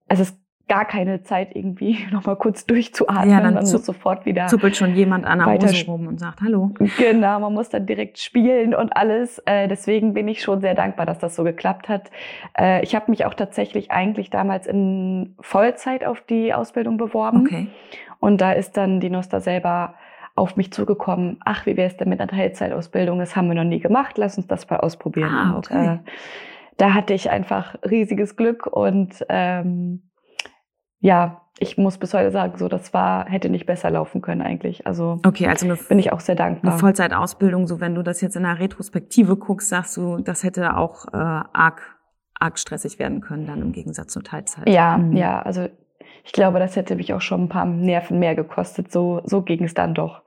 es 0.07 0.19
ist 0.19 0.37
gar 0.67 0.85
keine 0.85 1.23
Zeit 1.23 1.55
irgendwie 1.55 1.97
noch 2.11 2.25
mal 2.25 2.35
kurz 2.35 2.65
durchzuatmen. 2.65 3.29
Ja, 3.29 3.41
dann 3.41 3.53
man 3.53 3.63
muss 3.63 3.71
sofort 3.71 4.25
wieder 4.25 4.47
zuppelt 4.47 4.75
schon 4.75 4.95
jemand 4.95 5.25
an 5.25 5.39
der 5.39 5.53
Hose 5.53 5.85
rum 5.85 6.07
und 6.07 6.19
sagt 6.19 6.41
Hallo. 6.41 6.71
Genau, 6.97 7.39
man 7.39 7.53
muss 7.53 7.69
dann 7.69 7.85
direkt 7.85 8.19
spielen 8.19 8.73
und 8.73 8.95
alles. 8.95 9.39
Äh, 9.45 9.67
deswegen 9.67 10.13
bin 10.13 10.27
ich 10.27 10.41
schon 10.41 10.61
sehr 10.61 10.75
dankbar, 10.75 11.05
dass 11.05 11.19
das 11.19 11.35
so 11.35 11.43
geklappt 11.43 11.89
hat. 11.89 12.11
Äh, 12.57 12.83
ich 12.83 12.95
habe 12.95 13.09
mich 13.11 13.25
auch 13.25 13.33
tatsächlich 13.33 13.91
eigentlich 13.91 14.29
damals 14.29 14.67
in 14.67 15.35
Vollzeit 15.39 16.05
auf 16.05 16.21
die 16.21 16.53
Ausbildung 16.53 16.97
beworben. 16.97 17.41
Okay. 17.41 17.67
Und 18.19 18.41
da 18.41 18.51
ist 18.51 18.77
dann 18.77 18.99
die 18.99 19.09
Nosta 19.09 19.39
selber 19.39 19.93
auf 20.37 20.55
mich 20.55 20.71
zugekommen, 20.71 21.39
ach, 21.43 21.65
wie 21.65 21.75
wäre 21.77 21.87
es 21.87 21.97
denn 21.97 22.09
mit 22.09 22.19
einer 22.19 22.29
Teilzeitausbildung? 22.29 23.19
Das 23.19 23.35
haben 23.35 23.47
wir 23.47 23.55
noch 23.55 23.63
nie 23.63 23.79
gemacht, 23.79 24.17
lass 24.17 24.37
uns 24.37 24.47
das 24.47 24.69
mal 24.69 24.77
ausprobieren. 24.77 25.33
Ah, 25.33 25.57
okay. 25.57 25.77
Und, 25.77 25.85
äh, 25.85 25.97
da 26.77 26.93
hatte 26.93 27.13
ich 27.13 27.29
einfach 27.29 27.75
riesiges 27.83 28.35
Glück 28.35 28.67
und 28.67 29.25
ähm, 29.29 30.11
ja, 30.99 31.41
ich 31.59 31.77
muss 31.77 31.97
bis 31.97 32.13
heute 32.13 32.31
sagen, 32.31 32.57
so 32.57 32.67
das 32.67 32.93
war 32.93 33.25
hätte 33.25 33.49
nicht 33.49 33.65
besser 33.65 33.89
laufen 33.89 34.21
können 34.21 34.41
eigentlich. 34.41 34.85
Also 34.85 35.19
okay, 35.25 35.47
also 35.47 35.65
eine, 35.65 35.75
bin 35.75 35.97
ich 35.97 36.13
auch 36.13 36.19
sehr 36.19 36.35
dankbar. 36.35 36.73
Eine 36.73 36.79
Vollzeitausbildung, 36.79 37.67
so 37.67 37.79
wenn 37.79 37.95
du 37.95 38.03
das 38.03 38.21
jetzt 38.21 38.35
in 38.35 38.43
der 38.43 38.59
Retrospektive 38.59 39.37
guckst, 39.37 39.69
sagst 39.69 39.97
du, 39.97 40.17
das 40.17 40.43
hätte 40.43 40.77
auch 40.77 41.07
äh, 41.07 41.17
arg 41.17 41.81
arg 42.39 42.59
stressig 42.59 42.99
werden 42.99 43.21
können 43.21 43.47
dann 43.47 43.63
im 43.63 43.71
Gegensatz 43.71 44.13
zur 44.13 44.23
Teilzeit. 44.23 44.69
Ja, 44.69 44.99
mhm. 44.99 45.17
ja, 45.17 45.41
also 45.41 45.67
ich 46.23 46.31
glaube, 46.31 46.59
das 46.59 46.75
hätte 46.75 46.95
mich 46.95 47.11
auch 47.13 47.21
schon 47.21 47.45
ein 47.45 47.49
paar 47.49 47.65
Nerven 47.65 48.19
mehr 48.19 48.35
gekostet. 48.35 48.91
So 48.91 49.21
so 49.23 49.41
ging 49.41 49.63
es 49.63 49.73
dann 49.73 49.95
doch. 49.95 50.21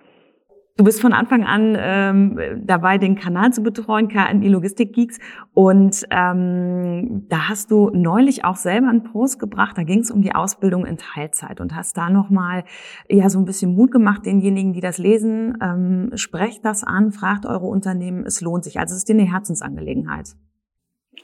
Du 0.81 0.85
bist 0.85 1.03
von 1.03 1.13
Anfang 1.13 1.45
an 1.45 1.77
ähm, 1.79 2.41
dabei, 2.65 2.97
den 2.97 3.15
Kanal 3.15 3.53
zu 3.53 3.63
betreuen, 3.63 4.09
KNI 4.09 4.49
Logistik 4.49 4.95
Geeks. 4.95 5.19
Und 5.53 6.07
ähm, 6.11 7.27
da 7.29 7.51
hast 7.51 7.71
du 7.71 7.91
neulich 7.91 8.47
auch 8.47 8.57
selber 8.57 8.89
einen 8.89 9.03
Post 9.03 9.39
gebracht. 9.39 9.77
Da 9.77 9.83
ging 9.83 9.99
es 9.99 10.11
um 10.11 10.23
die 10.23 10.35
Ausbildung 10.35 10.87
in 10.87 10.97
Teilzeit 10.97 11.61
und 11.61 11.77
hast 11.77 11.99
da 11.99 12.09
nochmal 12.09 12.65
ja 13.11 13.29
so 13.29 13.39
ein 13.39 13.45
bisschen 13.45 13.75
Mut 13.75 13.91
gemacht 13.93 14.25
denjenigen, 14.25 14.73
die 14.73 14.81
das 14.81 14.97
lesen. 14.97 15.59
Ähm, 15.61 16.13
sprecht 16.15 16.65
das 16.65 16.83
an, 16.83 17.13
fragt 17.13 17.45
eure 17.45 17.67
Unternehmen, 17.67 18.25
es 18.25 18.41
lohnt 18.41 18.65
sich. 18.65 18.81
Also 18.81 18.93
es 18.93 19.01
ist 19.01 19.09
dir 19.11 19.17
eine 19.17 19.31
Herzensangelegenheit. 19.31 20.31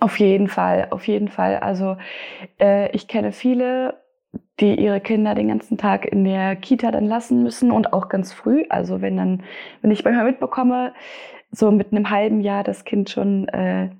Auf 0.00 0.18
jeden 0.18 0.48
Fall, 0.48 0.88
auf 0.90 1.06
jeden 1.06 1.28
Fall. 1.28 1.56
Also 1.60 1.96
äh, 2.60 2.94
ich 2.94 3.08
kenne 3.08 3.32
viele 3.32 3.94
die 4.60 4.75
ihre 4.75 5.00
Kinder 5.00 5.34
den 5.34 5.48
ganzen 5.48 5.76
Tag 5.76 6.06
in 6.06 6.25
der 6.25 6.56
Kita 6.56 6.90
dann 6.90 7.06
lassen 7.06 7.42
müssen 7.42 7.70
und 7.70 7.92
auch 7.92 8.08
ganz 8.08 8.32
früh. 8.32 8.64
Also 8.68 9.02
wenn 9.02 9.16
dann, 9.16 9.42
wenn 9.82 9.90
ich 9.90 10.04
manchmal 10.04 10.25
mitbekomme, 10.25 10.94
so 11.50 11.70
mit 11.70 11.92
einem 11.92 12.10
halben 12.10 12.40
Jahr 12.40 12.64
das 12.64 12.84
Kind 12.84 13.10
schon 13.10 13.48
äh, 13.48 13.90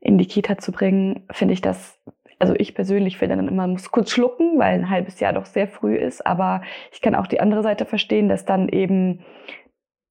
in 0.00 0.18
die 0.18 0.26
Kita 0.26 0.58
zu 0.58 0.72
bringen, 0.72 1.24
finde 1.30 1.54
ich 1.54 1.62
das, 1.62 1.98
also 2.38 2.54
ich 2.56 2.74
persönlich 2.74 3.18
finde 3.18 3.36
dann 3.36 3.48
immer, 3.48 3.66
muss 3.66 3.90
kurz 3.90 4.10
schlucken, 4.10 4.58
weil 4.58 4.74
ein 4.74 4.90
halbes 4.90 5.18
Jahr 5.20 5.32
doch 5.32 5.46
sehr 5.46 5.66
früh 5.66 5.96
ist. 5.96 6.26
Aber 6.26 6.62
ich 6.92 7.00
kann 7.00 7.14
auch 7.14 7.26
die 7.26 7.40
andere 7.40 7.62
Seite 7.62 7.86
verstehen, 7.86 8.28
dass 8.28 8.44
dann 8.44 8.68
eben, 8.68 9.20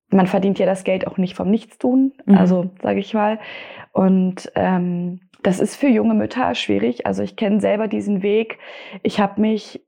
man 0.09 0.27
verdient 0.27 0.59
ja 0.59 0.65
das 0.65 0.83
Geld 0.83 1.07
auch 1.07 1.17
nicht 1.17 1.35
vom 1.35 1.49
Nichtstun, 1.49 2.13
mhm. 2.25 2.37
also 2.37 2.71
sage 2.81 2.99
ich 2.99 3.13
mal. 3.13 3.39
Und 3.91 4.51
ähm, 4.55 5.21
das 5.43 5.59
ist 5.59 5.75
für 5.75 5.87
junge 5.87 6.13
Mütter 6.13 6.55
schwierig. 6.55 7.05
Also 7.05 7.23
ich 7.23 7.35
kenne 7.35 7.59
selber 7.59 7.87
diesen 7.87 8.23
Weg. 8.23 8.59
Ich 9.03 9.19
habe 9.19 9.41
mich, 9.41 9.85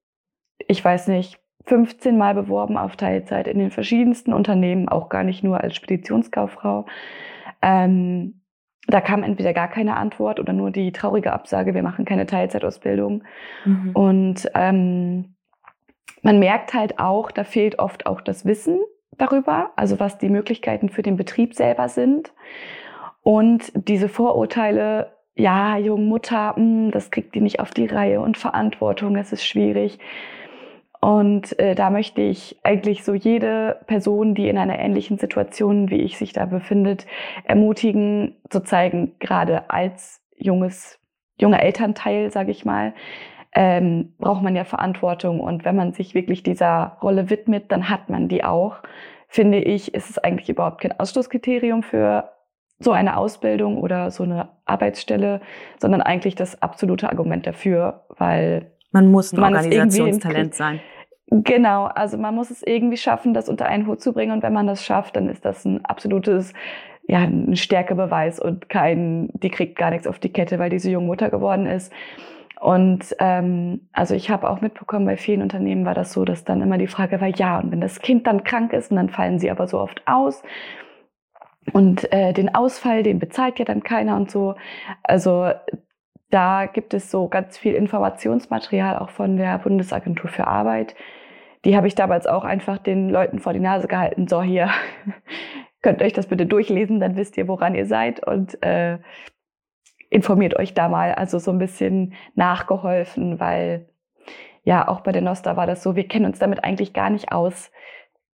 ich 0.68 0.84
weiß 0.84 1.08
nicht, 1.08 1.40
15 1.66 2.18
Mal 2.18 2.34
beworben 2.34 2.78
auf 2.78 2.96
Teilzeit 2.96 3.48
in 3.48 3.60
den 3.60 3.72
verschiedensten 3.72 4.34
Unternehmen, 4.34 4.88
auch 4.88 5.10
gar 5.10 5.24
nicht 5.24 5.44
nur 5.44 5.62
als 5.62 5.76
Speditionskauffrau. 5.76 6.86
Ähm, 7.62 8.42
da 8.88 9.02
kam 9.02 9.24
entweder 9.24 9.54
gar 9.54 9.68
keine 9.68 9.98
Antwort 9.98 10.40
oder 10.40 10.54
nur 10.54 10.72
die 10.72 10.94
traurige 10.94 11.34
Absage, 11.34 11.74
wir 11.74 11.84
machen 11.84 12.06
keine 12.06 12.26
Teilzeitausbildung. 12.26 13.24
Mhm. 13.66 13.92
Und 13.94 14.50
ähm, 14.56 15.36
man 16.22 16.40
merkt 16.40 16.74
halt 16.74 17.00
auch, 17.00 17.32
da 17.32 17.44
fehlt 17.44 17.80
oft 17.80 18.06
auch 18.06 18.22
das 18.22 18.46
Wissen 18.46 18.80
darüber, 19.18 19.72
also 19.76 20.00
was 20.00 20.18
die 20.18 20.30
Möglichkeiten 20.30 20.90
für 20.90 21.02
den 21.02 21.18
Betrieb 21.18 21.54
selber 21.54 21.90
sind. 21.90 22.34
Und 23.24 23.72
diese 23.76 24.10
Vorurteile 24.10 25.12
ja, 25.38 25.78
Jungmutter, 25.78 26.54
mh, 26.54 26.56
hm, 26.56 26.92
das 26.92 27.12
kriegt 27.12 27.36
die 27.36 27.42
nicht 27.42 27.60
auf 27.60 27.72
die 27.72 27.86
Reihe 27.86 28.22
und 28.22 28.38
Verantwortung, 28.38 29.14
das 29.14 29.32
ist 29.32 29.46
schwierig. 29.46 30.00
Und 31.00 31.58
äh, 31.60 31.76
da 31.76 31.92
möchte 31.92 32.22
ich 32.22 32.58
eigentlich 32.64 33.04
so 33.04 33.14
jede 33.14 33.80
Person, 33.86 34.34
die 34.34 34.50
in 34.50 34.58
einer 34.58 34.80
ähnlichen 34.80 35.20
Situation 35.20 35.92
wie 35.92 36.02
ich 36.02 36.18
sich 36.18 36.34
da 36.34 36.46
befindet, 36.46 37.06
ermutigen, 37.44 38.36
zu 38.50 38.62
zeigen, 38.62 39.16
gerade 39.20 39.70
als 39.70 40.22
junges, 40.36 41.00
junger 41.40 41.62
Elternteil, 41.62 42.32
sage 42.32 42.50
ich 42.50 42.66
mal, 42.66 42.94
ähm, 43.54 44.14
braucht 44.20 44.44
man 44.44 44.56
ja 44.56 44.64
Verantwortung. 44.64 45.40
Und 45.40 45.66
wenn 45.66 45.76
man 45.76 45.94
sich 45.94 46.14
wirklich 46.14 46.44
dieser 46.44 46.98
Rolle 47.02 47.30
widmet, 47.30 47.72
dann 47.72 47.90
hat 47.90 48.10
man 48.10 48.28
die 48.28 48.44
auch. 48.44 48.78
Finde 49.28 49.60
ich, 49.60 49.94
ist 49.94 50.10
es 50.10 50.18
eigentlich 50.18 50.50
überhaupt 50.50 50.82
kein 50.82 51.00
Ausschlusskriterium 51.00 51.84
für 51.84 52.32
so 52.80 52.92
eine 52.92 53.18
Ausbildung 53.18 53.78
oder 53.78 54.12
so 54.12 54.24
eine 54.24 54.50
Arbeitsstelle, 54.66 55.42
sondern 55.80 56.02
eigentlich 56.02 56.36
das 56.36 56.62
absolute 56.62 57.10
Argument 57.10 57.48
dafür, 57.48 58.06
weil 58.18 58.72
man 58.92 59.12
muss 59.12 59.34
ein 59.34 59.40
man 59.40 59.56
Organisationstalent 59.56 60.54
sein. 60.54 60.80
Genau, 61.30 61.86
also 61.86 62.18
man 62.18 62.36
muss 62.36 62.52
es 62.52 62.64
irgendwie 62.64 62.98
schaffen, 62.98 63.34
das 63.34 63.50
unter 63.50 63.66
einen 63.66 63.86
Hut 63.88 64.02
zu 64.02 64.14
bringen 64.14 64.32
und 64.32 64.44
wenn 64.44 64.54
man 64.54 64.68
das 64.68 64.86
schafft, 64.86 65.18
dann 65.18 65.28
ist 65.28 65.44
das 65.44 65.66
ein 65.66 65.84
absolutes 65.84 66.54
ja, 67.08 67.20
ein 67.20 67.56
Stärkebeweis 67.56 68.40
und 68.40 68.70
kein, 68.70 69.30
die 69.34 69.50
kriegt 69.50 69.78
gar 69.78 69.92
nichts 69.92 70.08
auf 70.08 70.20
die 70.20 70.32
Kette, 70.32 70.60
weil 70.60 70.70
diese 70.70 70.92
junge 70.92 71.08
Mutter 71.08 71.30
geworden 71.30 71.66
ist. 71.66 71.92
Und 72.60 73.16
ähm, 73.20 73.88
also 73.94 74.16
ich 74.16 74.30
habe 74.30 74.50
auch 74.50 74.62
mitbekommen, 74.62 75.06
bei 75.06 75.18
vielen 75.18 75.42
Unternehmen 75.42 75.86
war 75.86 75.94
das 75.94 76.12
so, 76.14 76.26
dass 76.26 76.44
dann 76.44 76.62
immer 76.62 76.78
die 76.78 76.88
Frage 76.88 77.22
war, 77.22 77.28
ja, 77.28 77.60
und 77.60 77.72
wenn 77.72 77.82
das 77.82 78.00
Kind 78.00 78.26
dann 78.26 78.44
krank 78.44 78.74
ist 78.74 78.90
und 78.92 78.98
dann 78.98 79.10
fallen 79.10 79.38
sie 79.40 79.52
aber 79.52 79.68
so 79.68 79.80
oft 79.80 80.02
aus 80.08 80.42
und 81.74 82.12
äh, 82.12 82.34
den 82.34 82.54
Ausfall, 82.56 83.04
den 83.04 83.20
bezahlt 83.20 83.60
ja 83.60 83.66
dann 83.66 83.84
keiner 83.84 84.16
und 84.16 84.32
so. 84.32 84.56
Also 85.04 85.52
da 86.30 86.66
gibt 86.66 86.94
es 86.94 87.12
so 87.12 87.28
ganz 87.28 87.58
viel 87.58 87.74
Informationsmaterial 87.74 88.98
auch 88.98 89.10
von 89.10 89.38
der 89.38 89.58
Bundesagentur 89.60 90.30
für 90.30 90.48
Arbeit. 90.48 90.96
Die 91.66 91.76
habe 91.76 91.88
ich 91.88 91.96
damals 91.96 92.28
auch 92.28 92.44
einfach 92.44 92.78
den 92.78 93.10
Leuten 93.10 93.40
vor 93.40 93.54
die 93.54 93.60
Nase 93.60 93.88
gehalten. 93.88 94.28
So, 94.28 94.42
hier 94.42 94.70
könnt 95.82 96.02
euch 96.02 96.14
das 96.14 96.28
bitte 96.28 96.46
durchlesen, 96.46 97.00
dann 97.00 97.16
wisst 97.16 97.38
ihr, 97.38 97.48
woran 97.48 97.76
ihr 97.76 97.86
seid 97.86 98.26
und 98.26 98.62
äh, 98.64 99.00
informiert 100.10 100.58
euch 100.58 100.74
da 100.74 100.90
mal. 100.90 101.14
Also 101.14 101.40
so 101.40 101.52
ein 101.52 101.60
bisschen 101.60 102.14
nachgeholfen, 102.36 103.40
weil 103.40 103.88
ja, 104.64 104.88
auch 104.88 105.02
bei 105.02 105.12
der 105.12 105.22
Nosta 105.22 105.56
war 105.56 105.68
das 105.68 105.82
so, 105.82 105.96
wir 105.96 106.08
kennen 106.08 106.26
uns 106.26 106.40
damit 106.40 106.64
eigentlich 106.64 106.94
gar 106.94 107.10
nicht 107.10 107.32
aus 107.32 107.72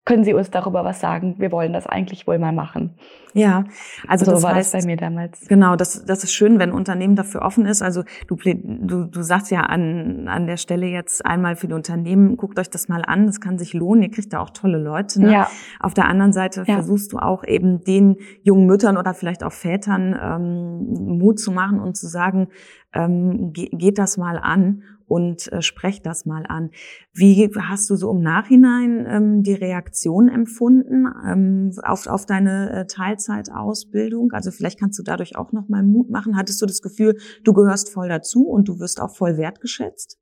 können 0.05 0.23
Sie 0.23 0.33
uns 0.33 0.51
darüber 0.51 0.83
was 0.83 0.99
sagen? 0.99 1.35
Wir 1.37 1.51
wollen 1.51 1.73
das 1.73 1.87
eigentlich 1.87 2.27
wohl 2.27 2.39
mal 2.39 2.51
machen. 2.51 2.97
Ja, 3.33 3.63
also 4.07 4.25
so 4.25 4.31
das 4.31 4.43
war 4.43 4.55
heißt, 4.55 4.73
das 4.73 4.81
bei 4.81 4.87
mir 4.87 4.97
damals. 4.97 5.47
Genau, 5.47 5.75
das, 5.75 6.05
das 6.05 6.23
ist 6.23 6.33
schön, 6.33 6.59
wenn 6.59 6.69
ein 6.69 6.75
Unternehmen 6.75 7.15
dafür 7.15 7.41
offen 7.41 7.65
ist. 7.65 7.81
Also 7.81 8.03
du, 8.27 8.35
du, 8.35 9.05
du 9.05 9.21
sagst 9.23 9.51
ja 9.51 9.61
an, 9.61 10.27
an 10.27 10.45
der 10.47 10.57
Stelle 10.57 10.87
jetzt 10.87 11.25
einmal 11.25 11.55
für 11.55 11.67
die 11.67 11.73
Unternehmen, 11.73 12.37
guckt 12.37 12.59
euch 12.59 12.69
das 12.69 12.87
mal 12.87 13.03
an, 13.05 13.25
das 13.25 13.41
kann 13.41 13.57
sich 13.57 13.73
lohnen, 13.73 14.03
ihr 14.03 14.11
kriegt 14.11 14.33
da 14.33 14.39
auch 14.39 14.51
tolle 14.51 14.77
Leute. 14.77 15.21
Ne? 15.21 15.31
Ja. 15.31 15.49
Auf 15.79 15.93
der 15.93 16.07
anderen 16.07 16.33
Seite 16.33 16.63
ja. 16.67 16.75
versuchst 16.75 17.13
du 17.13 17.17
auch 17.17 17.43
eben 17.43 17.83
den 17.83 18.17
jungen 18.43 18.65
Müttern 18.65 18.97
oder 18.97 19.13
vielleicht 19.13 19.43
auch 19.43 19.51
Vätern 19.53 20.17
ähm, 20.21 21.17
Mut 21.17 21.39
zu 21.39 21.51
machen 21.51 21.79
und 21.79 21.97
zu 21.97 22.07
sagen, 22.07 22.49
ähm, 22.93 23.51
geht 23.53 23.97
das 23.97 24.17
mal 24.17 24.37
an 24.37 24.83
und 25.07 25.51
äh, 25.51 25.61
sprecht 25.61 26.05
das 26.05 26.25
mal 26.25 26.45
an. 26.47 26.71
Wie 27.13 27.49
hast 27.59 27.89
du 27.89 27.95
so 27.95 28.11
im 28.11 28.21
Nachhinein 28.21 29.05
ähm, 29.07 29.43
die 29.43 29.53
Reaktion 29.53 30.29
empfunden 30.29 31.07
ähm, 31.27 31.71
auf, 31.83 32.07
auf 32.07 32.25
deine 32.25 32.71
äh, 32.71 32.87
Teilzeitausbildung? 33.23 34.31
Also 34.31 34.51
vielleicht 34.51 34.79
kannst 34.79 34.99
du 34.99 35.03
dadurch 35.03 35.35
auch 35.35 35.51
noch 35.51 35.69
mal 35.69 35.83
Mut 35.83 36.09
machen. 36.09 36.37
Hattest 36.37 36.61
du 36.61 36.65
das 36.65 36.81
Gefühl, 36.81 37.17
du 37.43 37.53
gehörst 37.53 37.89
voll 37.89 38.09
dazu 38.09 38.47
und 38.47 38.67
du 38.67 38.79
wirst 38.79 39.01
auch 39.01 39.15
voll 39.15 39.37
wertgeschätzt? 39.37 40.19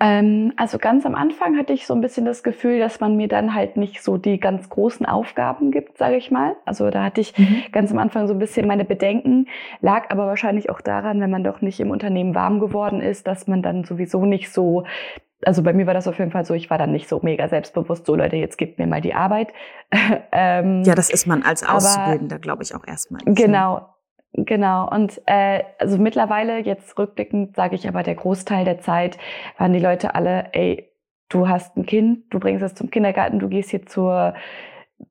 Ähm, 0.00 0.52
also 0.56 0.78
ganz 0.78 1.06
am 1.06 1.14
Anfang 1.14 1.56
hatte 1.56 1.72
ich 1.72 1.86
so 1.86 1.94
ein 1.94 2.00
bisschen 2.00 2.24
das 2.24 2.42
Gefühl, 2.42 2.78
dass 2.80 2.98
man 3.00 3.16
mir 3.16 3.28
dann 3.28 3.54
halt 3.54 3.76
nicht 3.76 4.02
so 4.02 4.16
die 4.16 4.40
ganz 4.40 4.68
großen 4.68 5.06
Aufgaben 5.06 5.70
gibt, 5.70 5.98
sage 5.98 6.16
ich 6.16 6.30
mal. 6.30 6.56
Also 6.64 6.90
da 6.90 7.04
hatte 7.04 7.20
ich 7.20 7.36
mhm. 7.38 7.62
ganz 7.70 7.92
am 7.92 7.98
Anfang 7.98 8.26
so 8.26 8.34
ein 8.34 8.38
bisschen 8.40 8.66
meine 8.66 8.84
Bedenken, 8.84 9.46
lag 9.80 10.10
aber 10.10 10.26
wahrscheinlich 10.26 10.68
auch 10.68 10.80
daran, 10.80 11.20
wenn 11.20 11.30
man 11.30 11.44
doch 11.44 11.60
nicht 11.60 11.78
im 11.78 11.90
Unternehmen 11.90 12.34
warm 12.34 12.58
geworden 12.58 13.00
ist, 13.00 13.26
dass 13.26 13.46
man 13.46 13.62
dann 13.62 13.84
sowieso 13.84 14.26
nicht 14.26 14.52
so 14.52 14.84
also 15.42 15.62
bei 15.62 15.72
mir 15.72 15.86
war 15.86 15.94
das 15.94 16.08
auf 16.08 16.18
jeden 16.18 16.30
Fall 16.30 16.44
so, 16.44 16.54
ich 16.54 16.70
war 16.70 16.78
dann 16.78 16.92
nicht 16.92 17.08
so 17.08 17.20
mega 17.22 17.48
selbstbewusst, 17.48 18.06
so 18.06 18.14
Leute, 18.14 18.36
jetzt 18.36 18.56
gebt 18.56 18.78
mir 18.78 18.86
mal 18.86 19.00
die 19.00 19.14
Arbeit. 19.14 19.48
ähm, 20.32 20.82
ja, 20.84 20.94
das 20.94 21.10
ist 21.10 21.26
man 21.26 21.42
als 21.42 21.66
Auszubildender, 21.66 22.38
glaube 22.38 22.62
ich, 22.62 22.74
auch 22.74 22.86
erstmal. 22.86 23.20
Genau, 23.24 23.94
Genau, 24.36 24.90
und 24.90 25.22
äh, 25.26 25.62
also 25.78 25.96
mittlerweile, 25.96 26.58
jetzt 26.58 26.98
rückblickend, 26.98 27.54
sage 27.54 27.76
ich 27.76 27.86
aber, 27.86 28.02
der 28.02 28.16
Großteil 28.16 28.64
der 28.64 28.80
Zeit 28.80 29.16
waren 29.58 29.72
die 29.72 29.78
Leute 29.78 30.16
alle, 30.16 30.48
ey, 30.52 30.90
du 31.28 31.48
hast 31.48 31.76
ein 31.76 31.86
Kind, 31.86 32.24
du 32.30 32.40
bringst 32.40 32.64
es 32.64 32.74
zum 32.74 32.90
Kindergarten, 32.90 33.38
du 33.38 33.48
gehst 33.48 33.70
hier 33.70 33.86
zur, 33.86 34.34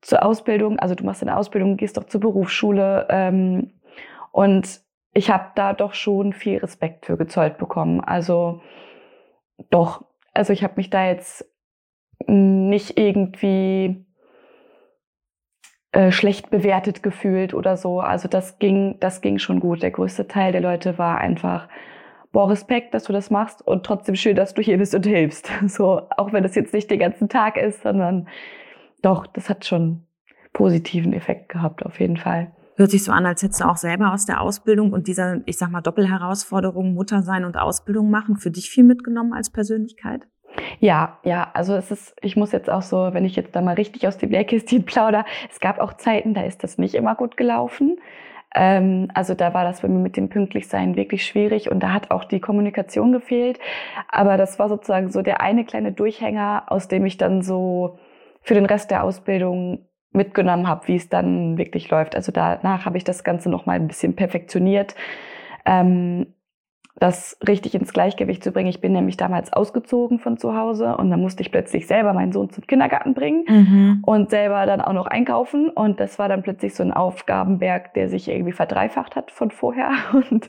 zur 0.01 0.25
Ausbildung, 0.25 0.77
also 0.77 0.93
du 0.93 1.05
machst 1.05 1.21
eine 1.21 1.37
Ausbildung, 1.37 1.77
gehst 1.77 1.95
doch 1.95 2.03
zur 2.03 2.19
Berufsschule. 2.19 3.07
Ähm, 3.09 3.71
und 4.33 4.81
ich 5.13 5.29
habe 5.29 5.51
da 5.55 5.71
doch 5.71 5.93
schon 5.93 6.33
viel 6.33 6.57
Respekt 6.57 7.05
für 7.05 7.15
gezollt 7.15 7.57
bekommen. 7.57 8.01
Also 8.01 8.61
doch, 9.69 10.03
also 10.33 10.53
ich 10.53 10.63
habe 10.63 10.73
mich 10.77 10.89
da 10.89 11.07
jetzt 11.07 11.45
nicht 12.27 12.97
irgendwie 12.97 14.05
äh, 15.91 16.11
schlecht 16.11 16.49
bewertet 16.49 17.03
gefühlt 17.03 17.53
oder 17.53 17.77
so. 17.77 17.99
Also 17.99 18.27
das 18.27 18.59
ging, 18.59 18.97
das 18.99 19.21
ging 19.21 19.37
schon 19.37 19.59
gut. 19.59 19.83
Der 19.83 19.91
größte 19.91 20.27
Teil 20.27 20.51
der 20.51 20.61
Leute 20.61 20.97
war 20.97 21.19
einfach, 21.19 21.69
boah, 22.31 22.49
Respekt, 22.49 22.93
dass 22.93 23.03
du 23.03 23.13
das 23.13 23.29
machst 23.29 23.65
und 23.65 23.85
trotzdem 23.85 24.15
schön, 24.15 24.35
dass 24.35 24.53
du 24.53 24.61
hier 24.61 24.77
bist 24.77 24.95
und 24.95 25.05
hilfst. 25.05 25.51
So, 25.67 26.01
auch 26.17 26.33
wenn 26.33 26.43
das 26.43 26.55
jetzt 26.55 26.73
nicht 26.73 26.89
den 26.89 26.99
ganzen 26.99 27.29
Tag 27.29 27.57
ist, 27.57 27.83
sondern 27.83 28.27
doch, 29.01 29.27
das 29.27 29.49
hat 29.49 29.65
schon 29.65 30.03
positiven 30.53 31.13
Effekt 31.13 31.49
gehabt, 31.49 31.85
auf 31.85 31.99
jeden 31.99 32.17
Fall. 32.17 32.51
Hört 32.75 32.91
sich 32.91 33.03
so 33.03 33.11
an, 33.11 33.25
als 33.25 33.43
hättest 33.43 33.61
du 33.61 33.65
auch 33.65 33.77
selber 33.77 34.13
aus 34.13 34.25
der 34.25 34.41
Ausbildung 34.41 34.93
und 34.93 35.07
dieser, 35.07 35.41
ich 35.45 35.57
sag 35.57 35.69
mal, 35.69 35.81
Doppelherausforderung, 35.81 36.93
Mutter 36.93 37.21
sein 37.21 37.45
und 37.45 37.57
Ausbildung 37.57 38.09
machen, 38.09 38.37
für 38.37 38.49
dich 38.49 38.69
viel 38.69 38.83
mitgenommen 38.83 39.33
als 39.33 39.51
Persönlichkeit? 39.51 40.27
Ja, 40.79 41.19
ja, 41.23 41.49
also 41.53 41.75
es 41.75 41.91
ist, 41.91 42.15
ich 42.21 42.35
muss 42.35 42.51
jetzt 42.51 42.69
auch 42.69 42.81
so, 42.81 43.09
wenn 43.13 43.25
ich 43.25 43.35
jetzt 43.35 43.55
da 43.55 43.61
mal 43.61 43.75
richtig 43.75 44.07
aus 44.07 44.17
dem 44.17 44.29
Nähkästchen 44.29 44.85
plauder, 44.85 45.25
es 45.51 45.59
gab 45.59 45.79
auch 45.79 45.93
Zeiten, 45.93 46.33
da 46.33 46.43
ist 46.43 46.63
das 46.63 46.77
nicht 46.77 46.95
immer 46.95 47.15
gut 47.15 47.37
gelaufen. 47.37 47.97
Ähm, 48.55 49.09
also 49.13 49.33
da 49.33 49.53
war 49.53 49.63
das 49.63 49.81
bei 49.81 49.87
mir 49.87 49.99
mit 49.99 50.17
dem 50.17 50.29
Pünktlichsein 50.29 50.95
wirklich 50.95 51.25
schwierig 51.25 51.71
und 51.71 51.81
da 51.81 51.91
hat 51.91 52.11
auch 52.11 52.23
die 52.23 52.39
Kommunikation 52.39 53.11
gefehlt. 53.11 53.59
Aber 54.09 54.37
das 54.37 54.59
war 54.59 54.69
sozusagen 54.69 55.11
so 55.11 55.21
der 55.21 55.41
eine 55.41 55.65
kleine 55.65 55.91
Durchhänger, 55.91 56.65
aus 56.67 56.87
dem 56.87 57.05
ich 57.05 57.17
dann 57.17 57.41
so 57.41 57.97
für 58.41 58.53
den 58.53 58.65
Rest 58.65 58.91
der 58.91 59.03
Ausbildung 59.03 59.85
mitgenommen 60.13 60.67
habe, 60.67 60.87
wie 60.87 60.95
es 60.95 61.09
dann 61.09 61.57
wirklich 61.57 61.89
läuft. 61.89 62.15
Also 62.15 62.31
danach 62.31 62.85
habe 62.85 62.97
ich 62.97 63.03
das 63.03 63.23
Ganze 63.23 63.49
noch 63.49 63.65
mal 63.65 63.73
ein 63.73 63.87
bisschen 63.87 64.15
perfektioniert. 64.15 64.95
Ähm, 65.65 66.27
das 66.95 67.37
richtig 67.47 67.73
ins 67.73 67.91
Gleichgewicht 67.91 68.43
zu 68.43 68.51
bringen. 68.51 68.69
Ich 68.69 68.79
bin 68.79 68.93
nämlich 68.93 69.17
damals 69.17 69.51
ausgezogen 69.51 70.19
von 70.19 70.37
zu 70.37 70.55
Hause 70.55 70.95
und 70.95 71.09
dann 71.09 71.21
musste 71.21 71.41
ich 71.41 71.51
plötzlich 71.51 71.87
selber 71.87 72.13
meinen 72.13 72.31
Sohn 72.31 72.51
zum 72.51 72.67
Kindergarten 72.67 73.15
bringen 73.15 73.45
mhm. 73.47 74.03
und 74.05 74.29
selber 74.29 74.65
dann 74.65 74.79
auch 74.79 74.93
noch 74.93 75.07
einkaufen. 75.07 75.69
Und 75.69 75.99
das 75.99 76.19
war 76.19 76.29
dann 76.29 76.43
plötzlich 76.43 76.75
so 76.75 76.83
ein 76.83 76.93
Aufgabenberg, 76.93 77.93
der 77.95 78.09
sich 78.09 78.29
irgendwie 78.29 78.51
verdreifacht 78.51 79.15
hat 79.15 79.31
von 79.31 79.49
vorher. 79.49 79.91
Und 80.29 80.47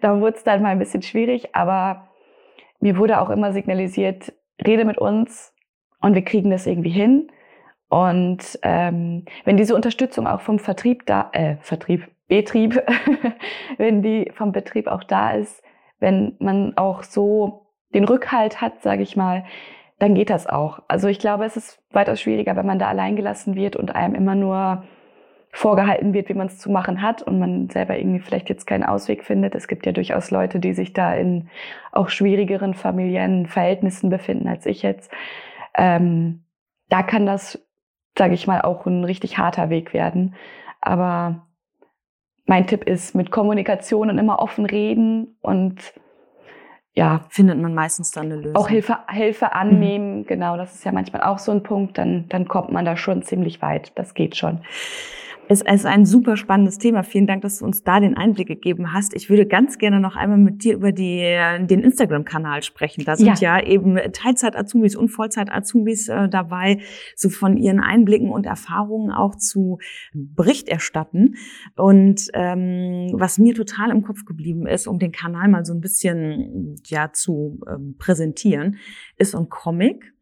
da 0.00 0.20
wurde 0.20 0.36
es 0.36 0.44
dann 0.44 0.62
mal 0.62 0.68
ein 0.68 0.78
bisschen 0.78 1.02
schwierig. 1.02 1.54
Aber 1.56 2.08
mir 2.80 2.96
wurde 2.98 3.20
auch 3.20 3.30
immer 3.30 3.52
signalisiert, 3.52 4.32
rede 4.64 4.84
mit 4.84 4.98
uns 4.98 5.54
und 6.00 6.14
wir 6.14 6.22
kriegen 6.22 6.50
das 6.50 6.66
irgendwie 6.66 6.90
hin. 6.90 7.28
Und 7.88 8.58
ähm, 8.62 9.24
wenn 9.44 9.56
diese 9.56 9.74
Unterstützung 9.74 10.26
auch 10.26 10.40
vom 10.40 10.58
Vertrieb 10.58 11.06
da, 11.06 11.30
äh, 11.32 11.56
Vertrieb, 11.60 12.08
Betrieb, 12.28 12.82
wenn 13.78 14.02
die 14.02 14.30
vom 14.34 14.52
Betrieb 14.52 14.86
auch 14.86 15.02
da 15.02 15.32
ist, 15.32 15.62
wenn 15.98 16.36
man 16.38 16.76
auch 16.76 17.02
so 17.02 17.66
den 17.94 18.04
Rückhalt 18.04 18.60
hat, 18.60 18.82
sage 18.82 19.02
ich 19.02 19.16
mal, 19.16 19.44
dann 19.98 20.14
geht 20.14 20.30
das 20.30 20.46
auch. 20.46 20.80
Also 20.88 21.08
ich 21.08 21.18
glaube, 21.18 21.44
es 21.44 21.56
ist 21.56 21.82
weitaus 21.90 22.20
schwieriger, 22.20 22.54
wenn 22.56 22.66
man 22.66 22.78
da 22.78 22.88
allein 22.88 23.16
gelassen 23.16 23.54
wird 23.54 23.74
und 23.74 23.94
einem 23.94 24.14
immer 24.14 24.34
nur 24.34 24.84
vorgehalten 25.50 26.12
wird, 26.12 26.28
wie 26.28 26.34
man 26.34 26.46
es 26.46 26.58
zu 26.58 26.70
machen 26.70 27.02
hat 27.02 27.22
und 27.22 27.38
man 27.38 27.70
selber 27.70 27.98
irgendwie 27.98 28.20
vielleicht 28.20 28.48
jetzt 28.48 28.66
keinen 28.66 28.84
Ausweg 28.84 29.24
findet. 29.24 29.54
Es 29.54 29.66
gibt 29.66 29.86
ja 29.86 29.92
durchaus 29.92 30.30
Leute, 30.30 30.60
die 30.60 30.74
sich 30.74 30.92
da 30.92 31.14
in 31.14 31.48
auch 31.90 32.10
schwierigeren 32.10 32.74
familiären 32.74 33.46
Verhältnissen 33.46 34.10
befinden 34.10 34.46
als 34.46 34.66
ich 34.66 34.82
jetzt. 34.82 35.10
Ähm, 35.74 36.44
da 36.90 37.02
kann 37.02 37.26
das, 37.26 37.66
sage 38.18 38.34
ich 38.34 38.46
mal, 38.46 38.60
auch 38.62 38.84
ein 38.86 39.04
richtig 39.04 39.38
harter 39.38 39.70
Weg 39.70 39.94
werden. 39.94 40.34
Aber 40.80 41.46
mein 42.46 42.66
Tipp 42.66 42.84
ist, 42.84 43.14
mit 43.14 43.30
Kommunikation 43.30 44.10
und 44.10 44.18
immer 44.18 44.40
offen 44.40 44.66
reden 44.66 45.36
und 45.40 45.94
ja. 46.94 47.20
Findet 47.28 47.58
man 47.58 47.74
meistens 47.74 48.10
dann 48.10 48.26
eine 48.26 48.36
Lösung. 48.36 48.56
Auch 48.56 48.68
Hilfe, 48.68 48.98
Hilfe 49.08 49.52
annehmen, 49.52 50.18
mhm. 50.18 50.26
genau, 50.26 50.56
das 50.56 50.74
ist 50.74 50.84
ja 50.84 50.90
manchmal 50.90 51.22
auch 51.22 51.38
so 51.38 51.52
ein 51.52 51.62
Punkt, 51.62 51.96
dann, 51.96 52.28
dann 52.28 52.48
kommt 52.48 52.72
man 52.72 52.84
da 52.84 52.96
schon 52.96 53.22
ziemlich 53.22 53.62
weit. 53.62 53.92
Das 53.94 54.14
geht 54.14 54.36
schon. 54.36 54.62
Es 55.50 55.62
ist 55.62 55.86
ein 55.86 56.04
super 56.04 56.36
spannendes 56.36 56.76
Thema. 56.76 57.02
Vielen 57.02 57.26
Dank, 57.26 57.40
dass 57.40 57.60
du 57.60 57.64
uns 57.64 57.82
da 57.82 58.00
den 58.00 58.18
Einblick 58.18 58.48
gegeben 58.48 58.92
hast. 58.92 59.14
Ich 59.14 59.30
würde 59.30 59.46
ganz 59.46 59.78
gerne 59.78 59.98
noch 59.98 60.14
einmal 60.14 60.36
mit 60.36 60.62
dir 60.62 60.74
über 60.74 60.92
die, 60.92 61.22
den 61.66 61.80
Instagram-Kanal 61.80 62.62
sprechen. 62.62 63.04
Da 63.06 63.16
sind 63.16 63.40
ja, 63.40 63.58
ja 63.58 63.66
eben 63.66 63.96
Teilzeit-Azubis 64.12 64.94
und 64.94 65.08
Vollzeit-Azubis 65.08 66.08
äh, 66.08 66.28
dabei, 66.28 66.80
so 67.16 67.30
von 67.30 67.56
ihren 67.56 67.80
Einblicken 67.80 68.30
und 68.30 68.44
Erfahrungen 68.44 69.10
auch 69.10 69.36
zu 69.36 69.78
Bericht 70.12 70.68
erstatten. 70.68 71.36
Und 71.76 72.28
ähm, 72.34 73.08
was 73.14 73.38
mir 73.38 73.54
total 73.54 73.90
im 73.90 74.02
Kopf 74.02 74.26
geblieben 74.26 74.66
ist, 74.66 74.86
um 74.86 74.98
den 74.98 75.12
Kanal 75.12 75.48
mal 75.48 75.64
so 75.64 75.72
ein 75.72 75.80
bisschen 75.80 76.76
ja 76.84 77.10
zu 77.14 77.60
ähm, 77.66 77.96
präsentieren, 77.98 78.76
ist 79.16 79.34
ein 79.34 79.48
Comic 79.48 80.12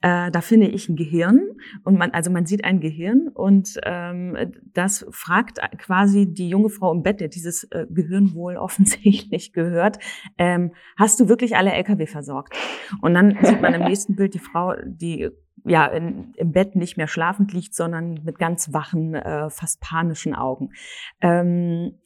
äh, 0.00 0.30
da 0.30 0.40
finde 0.40 0.66
ich 0.68 0.88
ein 0.88 0.96
Gehirn 0.96 1.40
und 1.84 1.98
man, 1.98 2.10
also 2.10 2.30
man 2.30 2.46
sieht 2.46 2.64
ein 2.64 2.80
Gehirn 2.80 3.28
und 3.28 3.78
ähm, 3.84 4.36
das 4.72 5.06
fragt 5.10 5.58
quasi 5.78 6.32
die 6.32 6.48
junge 6.48 6.68
Frau 6.68 6.92
im 6.92 7.02
Bett, 7.02 7.20
der 7.20 7.28
dieses 7.28 7.64
äh, 7.64 7.86
Gehirn 7.88 8.34
wohl 8.34 8.56
offensichtlich 8.64 9.52
gehört, 9.52 9.98
ähm, 10.38 10.72
hast 10.96 11.20
du 11.20 11.28
wirklich 11.28 11.56
alle 11.56 11.72
LKW 11.72 12.06
versorgt? 12.06 12.54
Und 13.00 13.14
dann 13.14 13.38
sieht 13.42 13.60
man 13.60 13.74
im 13.74 13.82
nächsten 13.88 14.16
Bild 14.16 14.34
die 14.34 14.38
Frau, 14.38 14.74
die 14.84 15.30
ja 15.64 15.86
in, 15.86 16.32
im 16.36 16.52
Bett 16.52 16.76
nicht 16.76 16.96
mehr 16.96 17.06
schlafend 17.06 17.52
liegt, 17.52 17.74
sondern 17.74 18.20
mit 18.24 18.38
ganz 18.38 18.72
wachen, 18.72 19.14
äh, 19.14 19.48
fast 19.50 19.80
panischen 19.80 20.34
Augen. 20.34 20.70
Ähm, 21.20 21.98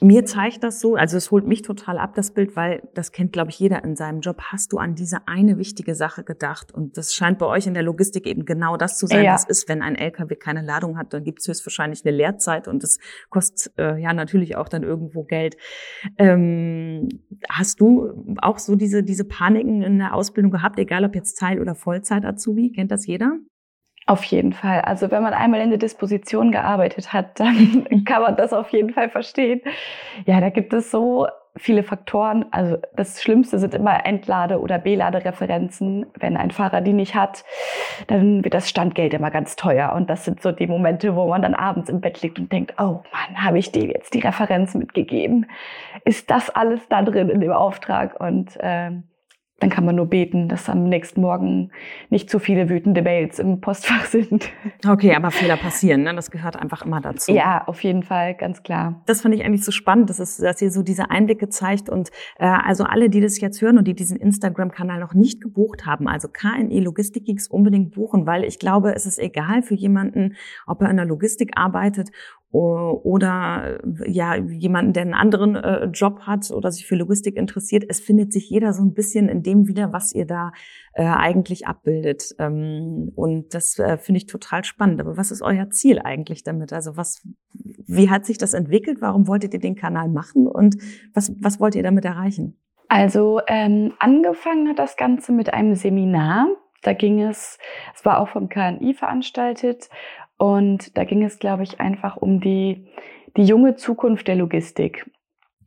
mir 0.00 0.24
zeigt 0.24 0.62
das 0.62 0.80
so, 0.80 0.94
also 0.94 1.16
es 1.16 1.30
holt 1.30 1.46
mich 1.46 1.62
total 1.62 1.98
ab, 1.98 2.14
das 2.14 2.32
Bild, 2.32 2.54
weil 2.56 2.88
das 2.94 3.10
kennt, 3.10 3.32
glaube 3.32 3.50
ich, 3.50 3.58
jeder 3.58 3.82
in 3.82 3.96
seinem 3.96 4.20
Job. 4.20 4.40
Hast 4.42 4.72
du 4.72 4.78
an 4.78 4.94
diese 4.94 5.26
eine 5.26 5.58
wichtige 5.58 5.94
Sache 5.94 6.24
gedacht? 6.24 6.72
Und 6.72 6.96
das 6.96 7.14
scheint 7.14 7.38
bei 7.38 7.46
euch 7.46 7.66
in 7.66 7.74
der 7.74 7.82
Logistik 7.82 8.26
eben 8.26 8.44
genau 8.44 8.76
das 8.76 8.98
zu 8.98 9.06
sein, 9.06 9.24
ja. 9.24 9.34
was 9.34 9.44
ist, 9.44 9.68
wenn 9.68 9.82
ein 9.82 9.96
LKW 9.96 10.36
keine 10.36 10.62
Ladung 10.62 10.98
hat, 10.98 11.12
dann 11.12 11.24
gibt 11.24 11.40
es 11.40 11.48
höchstwahrscheinlich 11.48 12.04
eine 12.04 12.16
Leerzeit 12.16 12.68
und 12.68 12.82
das 12.82 12.98
kostet 13.30 13.72
äh, 13.78 14.00
ja 14.00 14.12
natürlich 14.12 14.56
auch 14.56 14.68
dann 14.68 14.82
irgendwo 14.82 15.24
Geld. 15.24 15.56
Ähm, 16.16 17.08
hast 17.48 17.80
du 17.80 18.36
auch 18.40 18.58
so 18.58 18.76
diese, 18.76 19.02
diese 19.02 19.24
Paniken 19.24 19.82
in 19.82 19.98
der 19.98 20.14
Ausbildung 20.14 20.52
gehabt, 20.52 20.78
egal 20.78 21.04
ob 21.04 21.14
jetzt 21.14 21.38
Teil- 21.38 21.60
oder 21.60 21.74
Vollzeit-Azubi? 21.74 22.72
Kennt 22.72 22.92
das 22.92 23.06
jeder? 23.06 23.38
Auf 24.08 24.24
jeden 24.24 24.54
Fall. 24.54 24.80
Also 24.80 25.10
wenn 25.10 25.22
man 25.22 25.34
einmal 25.34 25.60
in 25.60 25.68
der 25.68 25.78
Disposition 25.78 26.50
gearbeitet 26.50 27.12
hat, 27.12 27.38
dann 27.38 27.86
kann 28.06 28.22
man 28.22 28.36
das 28.36 28.54
auf 28.54 28.70
jeden 28.70 28.94
Fall 28.94 29.10
verstehen. 29.10 29.60
Ja, 30.24 30.40
da 30.40 30.48
gibt 30.48 30.72
es 30.72 30.90
so 30.90 31.26
viele 31.58 31.82
Faktoren. 31.82 32.46
Also 32.50 32.78
das 32.96 33.22
Schlimmste 33.22 33.58
sind 33.58 33.74
immer 33.74 34.06
Entlade- 34.06 34.62
oder 34.62 34.78
B-Ladereferenzen. 34.78 36.06
Wenn 36.14 36.38
ein 36.38 36.52
Fahrer 36.52 36.80
die 36.80 36.94
nicht 36.94 37.14
hat, 37.14 37.44
dann 38.06 38.42
wird 38.44 38.54
das 38.54 38.70
Standgeld 38.70 39.12
immer 39.12 39.30
ganz 39.30 39.56
teuer. 39.56 39.92
Und 39.92 40.08
das 40.08 40.24
sind 40.24 40.40
so 40.40 40.52
die 40.52 40.68
Momente, 40.68 41.14
wo 41.14 41.28
man 41.28 41.42
dann 41.42 41.54
abends 41.54 41.90
im 41.90 42.00
Bett 42.00 42.22
liegt 42.22 42.38
und 42.38 42.50
denkt, 42.50 42.76
oh 42.78 43.02
Mann, 43.12 43.44
habe 43.44 43.58
ich 43.58 43.72
dir 43.72 43.84
jetzt 43.88 44.14
die 44.14 44.20
Referenz 44.20 44.74
mitgegeben? 44.74 45.44
Ist 46.06 46.30
das 46.30 46.48
alles 46.48 46.80
da 46.88 47.02
drin 47.02 47.28
in 47.28 47.42
dem 47.42 47.52
Auftrag? 47.52 48.18
Und 48.18 48.56
ähm, 48.60 49.02
dann 49.60 49.70
kann 49.70 49.84
man 49.84 49.96
nur 49.96 50.06
beten, 50.06 50.48
dass 50.48 50.68
am 50.68 50.84
nächsten 50.84 51.20
Morgen 51.20 51.70
nicht 52.10 52.30
zu 52.30 52.38
viele 52.38 52.68
wütende 52.68 53.02
Mails 53.02 53.40
im 53.40 53.60
Postfach 53.60 54.04
sind. 54.06 54.50
Okay, 54.86 55.14
aber 55.14 55.30
Fehler 55.30 55.56
passieren, 55.56 56.02
ne? 56.04 56.14
das 56.14 56.30
gehört 56.30 56.56
einfach 56.56 56.82
immer 56.82 57.00
dazu. 57.00 57.32
Ja, 57.32 57.64
auf 57.66 57.82
jeden 57.82 58.04
Fall, 58.04 58.34
ganz 58.34 58.62
klar. 58.62 59.02
Das 59.06 59.22
fand 59.22 59.34
ich 59.34 59.44
eigentlich 59.44 59.64
so 59.64 59.72
spannend, 59.72 60.10
dass, 60.10 60.20
es, 60.20 60.36
dass 60.36 60.62
ihr 60.62 60.70
so 60.70 60.82
diese 60.82 61.10
Einblicke 61.10 61.48
zeigt 61.48 61.88
und 61.90 62.10
äh, 62.38 62.46
also 62.46 62.84
alle, 62.84 63.10
die 63.10 63.20
das 63.20 63.40
jetzt 63.40 63.60
hören 63.60 63.78
und 63.78 63.88
die 63.88 63.94
diesen 63.94 64.16
Instagram-Kanal 64.16 65.00
noch 65.00 65.14
nicht 65.14 65.40
gebucht 65.40 65.86
haben, 65.86 66.06
also 66.06 66.28
KNE 66.28 66.80
Logistik 66.80 67.24
Geeks 67.24 67.48
unbedingt 67.48 67.94
buchen, 67.94 68.26
weil 68.26 68.44
ich 68.44 68.60
glaube, 68.60 68.94
es 68.94 69.06
ist 69.06 69.18
egal 69.18 69.62
für 69.62 69.74
jemanden, 69.74 70.36
ob 70.66 70.82
er 70.82 70.90
in 70.90 70.96
der 70.96 71.06
Logistik 71.06 71.52
arbeitet 71.56 72.10
oder 72.50 73.78
ja 74.06 74.36
jemanden, 74.36 74.94
der 74.94 75.02
einen 75.02 75.14
anderen 75.14 75.54
äh, 75.56 75.84
Job 75.86 76.20
hat 76.20 76.50
oder 76.50 76.72
sich 76.72 76.86
für 76.86 76.96
Logistik 76.96 77.36
interessiert. 77.36 77.84
Es 77.88 78.00
findet 78.00 78.32
sich 78.32 78.48
jeder 78.48 78.72
so 78.72 78.82
ein 78.82 78.94
bisschen 78.94 79.28
in 79.28 79.42
dem 79.42 79.68
wieder, 79.68 79.92
was 79.92 80.14
ihr 80.14 80.26
da 80.26 80.52
äh, 80.94 81.04
eigentlich 81.04 81.66
abbildet. 81.66 82.34
Ähm, 82.38 83.12
und 83.14 83.52
das 83.54 83.78
äh, 83.78 83.98
finde 83.98 84.18
ich 84.18 84.26
total 84.26 84.64
spannend. 84.64 85.00
Aber 85.00 85.18
was 85.18 85.30
ist 85.30 85.42
euer 85.42 85.68
Ziel 85.68 85.98
eigentlich 85.98 86.42
damit? 86.42 86.72
Also 86.72 86.96
was, 86.96 87.22
wie 87.52 88.08
hat 88.08 88.24
sich 88.24 88.38
das 88.38 88.54
entwickelt? 88.54 89.02
Warum 89.02 89.28
wolltet 89.28 89.52
ihr 89.52 89.60
den 89.60 89.76
Kanal 89.76 90.08
machen? 90.08 90.46
Und 90.46 90.76
was, 91.12 91.32
was 91.40 91.60
wollt 91.60 91.74
ihr 91.74 91.82
damit 91.82 92.06
erreichen? 92.06 92.58
Also 92.88 93.40
ähm, 93.46 93.92
angefangen 93.98 94.68
hat 94.68 94.78
das 94.78 94.96
Ganze 94.96 95.32
mit 95.32 95.52
einem 95.52 95.74
Seminar. 95.74 96.48
Da 96.82 96.94
ging 96.94 97.20
es, 97.20 97.58
es 97.94 98.04
war 98.06 98.20
auch 98.20 98.28
vom 98.28 98.48
KNI 98.48 98.94
veranstaltet 98.94 99.90
und 100.38 100.96
da 100.96 101.04
ging 101.04 101.22
es, 101.24 101.38
glaube 101.38 101.64
ich, 101.64 101.80
einfach 101.80 102.16
um 102.16 102.40
die, 102.40 102.86
die 103.36 103.44
junge 103.44 103.74
Zukunft 103.74 104.28
der 104.28 104.36
Logistik. 104.36 105.10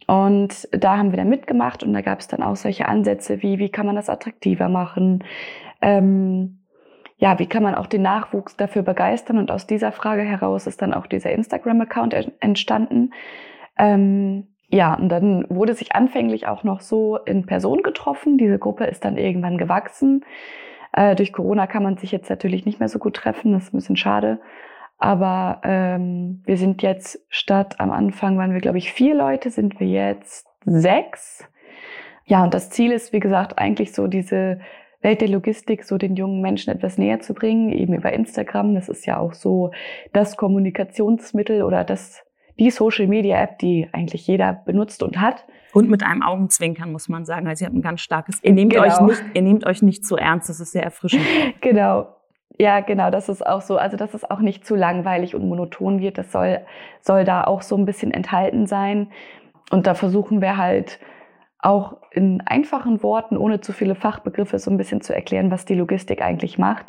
Und 0.07 0.67
da 0.71 0.97
haben 0.97 1.11
wir 1.11 1.17
dann 1.17 1.29
mitgemacht 1.29 1.83
und 1.83 1.93
da 1.93 2.01
gab 2.01 2.19
es 2.19 2.27
dann 2.27 2.41
auch 2.41 2.55
solche 2.55 2.87
Ansätze 2.87 3.41
wie, 3.43 3.59
wie 3.59 3.69
kann 3.69 3.85
man 3.85 3.95
das 3.95 4.09
attraktiver 4.09 4.67
machen? 4.67 5.23
Ähm, 5.81 6.61
ja, 7.17 7.37
wie 7.37 7.45
kann 7.45 7.63
man 7.63 7.75
auch 7.75 7.85
den 7.85 8.01
Nachwuchs 8.01 8.57
dafür 8.57 8.81
begeistern? 8.81 9.37
Und 9.37 9.51
aus 9.51 9.67
dieser 9.67 9.91
Frage 9.91 10.23
heraus 10.23 10.65
ist 10.67 10.81
dann 10.81 10.93
auch 10.93 11.05
dieser 11.05 11.31
Instagram-Account 11.31 12.31
entstanden. 12.39 13.13
Ähm, 13.77 14.47
ja, 14.69 14.95
und 14.95 15.09
dann 15.09 15.45
wurde 15.49 15.75
sich 15.75 15.93
anfänglich 15.93 16.47
auch 16.47 16.63
noch 16.63 16.81
so 16.81 17.17
in 17.17 17.45
Person 17.45 17.83
getroffen. 17.83 18.37
Diese 18.37 18.57
Gruppe 18.57 18.85
ist 18.85 19.05
dann 19.05 19.17
irgendwann 19.17 19.57
gewachsen. 19.57 20.25
Äh, 20.93 21.15
durch 21.15 21.33
Corona 21.33 21.67
kann 21.67 21.83
man 21.83 21.97
sich 21.97 22.11
jetzt 22.11 22.29
natürlich 22.29 22.65
nicht 22.65 22.79
mehr 22.79 22.89
so 22.89 22.99
gut 22.99 23.15
treffen. 23.15 23.53
Das 23.53 23.63
ist 23.63 23.73
ein 23.73 23.77
bisschen 23.77 23.97
schade. 23.97 24.39
Aber 24.97 25.61
ähm, 25.63 26.41
wir 26.45 26.57
sind 26.57 26.83
jetzt 26.83 27.25
statt 27.29 27.79
am 27.79 27.91
Anfang 27.91 28.37
waren 28.37 28.53
wir, 28.53 28.61
glaube 28.61 28.77
ich, 28.77 28.91
vier 28.91 29.15
Leute, 29.15 29.49
sind 29.49 29.79
wir 29.79 29.87
jetzt 29.87 30.47
sechs. 30.65 31.47
Ja, 32.25 32.43
und 32.43 32.53
das 32.53 32.69
Ziel 32.69 32.91
ist, 32.91 33.11
wie 33.11 33.19
gesagt, 33.19 33.57
eigentlich 33.57 33.93
so 33.93 34.07
diese 34.07 34.59
Welt 35.01 35.21
der 35.21 35.29
Logistik 35.29 35.83
so 35.83 35.97
den 35.97 36.15
jungen 36.15 36.41
Menschen 36.41 36.71
etwas 36.71 36.97
näher 36.97 37.19
zu 37.19 37.33
bringen, 37.33 37.71
eben 37.71 37.93
über 37.93 38.13
Instagram. 38.13 38.75
Das 38.75 38.89
ist 38.89 39.05
ja 39.05 39.17
auch 39.17 39.33
so 39.33 39.71
das 40.13 40.37
Kommunikationsmittel 40.37 41.63
oder 41.63 41.83
das 41.83 42.23
die 42.59 42.69
Social 42.69 43.07
Media 43.07 43.41
App, 43.41 43.57
die 43.57 43.89
eigentlich 43.91 44.27
jeder 44.27 44.53
benutzt 44.53 45.01
und 45.01 45.19
hat. 45.19 45.45
Und 45.73 45.89
mit 45.89 46.03
einem 46.03 46.21
Augenzwinkern 46.21 46.91
muss 46.91 47.09
man 47.09 47.25
sagen. 47.25 47.47
Also 47.47 47.63
ihr 47.63 47.67
habt 47.67 47.75
ein 47.75 47.81
ganz 47.81 48.01
starkes. 48.01 48.39
Ihr 48.43 48.53
nehmt 48.53 48.73
genau. 48.73 48.85
euch 48.85 48.99
nicht, 48.99 49.23
ihr 49.33 49.41
nehmt 49.41 49.65
euch 49.65 49.81
nicht 49.81 50.05
zu 50.05 50.17
ernst. 50.17 50.49
Das 50.49 50.59
ist 50.59 50.71
sehr 50.71 50.83
erfrischend. 50.83 51.23
Genau. 51.61 52.07
Ja, 52.57 52.81
genau, 52.81 53.09
das 53.09 53.29
ist 53.29 53.45
auch 53.45 53.61
so. 53.61 53.77
Also, 53.77 53.97
dass 53.97 54.13
es 54.13 54.29
auch 54.29 54.39
nicht 54.39 54.65
zu 54.65 54.75
langweilig 54.75 55.35
und 55.35 55.47
monoton 55.47 55.99
wird, 55.99 56.17
das 56.17 56.31
soll, 56.31 56.61
soll 56.99 57.23
da 57.23 57.43
auch 57.43 57.61
so 57.61 57.75
ein 57.75 57.85
bisschen 57.85 58.11
enthalten 58.11 58.67
sein. 58.67 59.11
Und 59.71 59.87
da 59.87 59.93
versuchen 59.93 60.41
wir 60.41 60.57
halt 60.57 60.99
auch 61.59 61.97
in 62.11 62.41
einfachen 62.45 63.03
Worten, 63.03 63.37
ohne 63.37 63.61
zu 63.61 63.71
viele 63.71 63.95
Fachbegriffe, 63.95 64.59
so 64.59 64.69
ein 64.69 64.77
bisschen 64.77 65.01
zu 65.01 65.15
erklären, 65.15 65.49
was 65.51 65.65
die 65.65 65.75
Logistik 65.75 66.21
eigentlich 66.21 66.57
macht. 66.57 66.87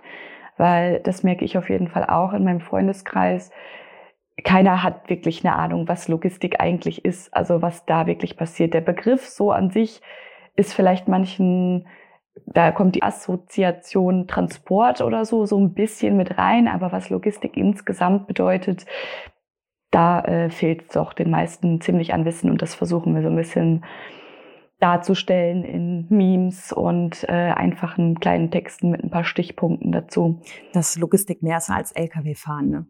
Weil 0.56 1.00
das 1.00 1.22
merke 1.22 1.44
ich 1.44 1.56
auf 1.56 1.70
jeden 1.70 1.88
Fall 1.88 2.04
auch 2.04 2.32
in 2.32 2.44
meinem 2.44 2.60
Freundeskreis 2.60 3.50
keiner 4.44 4.82
hat 4.82 5.08
wirklich 5.10 5.44
eine 5.44 5.56
Ahnung, 5.56 5.88
was 5.88 6.08
Logistik 6.08 6.60
eigentlich 6.60 7.04
ist, 7.04 7.34
also 7.34 7.62
was 7.62 7.84
da 7.84 8.06
wirklich 8.06 8.36
passiert. 8.36 8.74
Der 8.74 8.80
Begriff 8.80 9.26
so 9.26 9.50
an 9.50 9.70
sich 9.70 10.00
ist 10.56 10.74
vielleicht 10.74 11.08
manchen, 11.08 11.86
da 12.46 12.72
kommt 12.72 12.94
die 12.94 13.02
Assoziation 13.02 14.26
Transport 14.26 15.00
oder 15.00 15.24
so, 15.24 15.44
so 15.44 15.58
ein 15.58 15.74
bisschen 15.74 16.16
mit 16.16 16.38
rein, 16.38 16.66
aber 16.66 16.92
was 16.92 17.10
Logistik 17.10 17.56
insgesamt 17.56 18.26
bedeutet, 18.26 18.86
da 19.90 20.20
äh, 20.22 20.50
fehlt 20.50 20.82
es 20.82 20.88
doch 20.88 21.12
den 21.12 21.30
meisten 21.30 21.80
ziemlich 21.80 22.14
an 22.14 22.24
Wissen 22.24 22.50
und 22.50 22.62
das 22.62 22.74
versuchen 22.74 23.14
wir 23.14 23.22
so 23.22 23.28
ein 23.28 23.36
bisschen 23.36 23.84
darzustellen 24.80 25.62
in 25.62 26.06
Memes 26.08 26.72
und 26.72 27.24
äh, 27.28 27.52
einfachen 27.52 28.18
kleinen 28.18 28.50
Texten 28.50 28.90
mit 28.90 29.04
ein 29.04 29.10
paar 29.10 29.24
Stichpunkten 29.24 29.92
dazu. 29.92 30.40
Das 30.72 30.98
Logistik 30.98 31.42
mehr 31.42 31.58
ist 31.58 31.70
als 31.70 31.92
LKW-Fahren, 31.92 32.68
ne? 32.68 32.86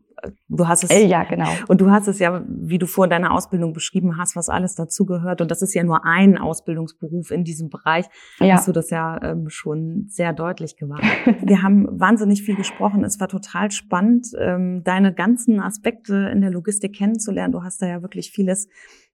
Du 0.49 0.69
hast 0.69 0.85
es 0.85 0.91
äh, 0.91 1.07
ja 1.07 1.25
genau 1.25 1.49
und 1.69 1.81
du 1.81 1.91
hast 1.91 2.09
es 2.09 2.19
ja, 2.19 2.45
wie 2.47 2.79
du 2.79 2.87
vor 2.87 3.09
deiner 3.09 3.33
Ausbildung 3.33 3.73
beschrieben 3.73 4.19
hast, 4.19 4.37
was 4.37 4.49
alles 4.49 4.75
dazugehört 4.75 5.41
und 5.41 5.51
das 5.51 5.63
ist 5.63 5.75
ja 5.75 5.83
nur 5.83 6.05
ein 6.05 6.39
Ausbildungsberuf 6.39 7.31
in 7.31 7.45
diesem 7.45 7.69
Bereich. 7.71 8.07
Ja. 8.39 8.55
Hast 8.55 8.69
du 8.69 8.73
das 8.73 8.91
ja 8.91 9.21
ähm, 9.23 9.49
schon 9.49 10.07
sehr 10.09 10.33
deutlich 10.33 10.77
gemacht. 10.77 11.03
Wir 11.43 11.63
haben 11.63 11.89
wahnsinnig 11.91 12.43
viel 12.43 12.57
gesprochen. 12.57 13.05
Es 13.05 13.19
war 13.21 13.29
total 13.29 13.71
spannend, 13.71 14.29
ähm, 14.39 14.83
deine 14.85 15.13
ganzen 15.13 15.61
Aspekte 15.61 16.31
in 16.33 16.41
der 16.41 16.51
Logistik 16.51 16.95
kennenzulernen. 16.95 17.53
Du 17.53 17.63
hast 17.63 17.83
da 17.83 17.87
ja 17.87 18.03
wirklich 18.03 18.31
vieles 18.31 18.69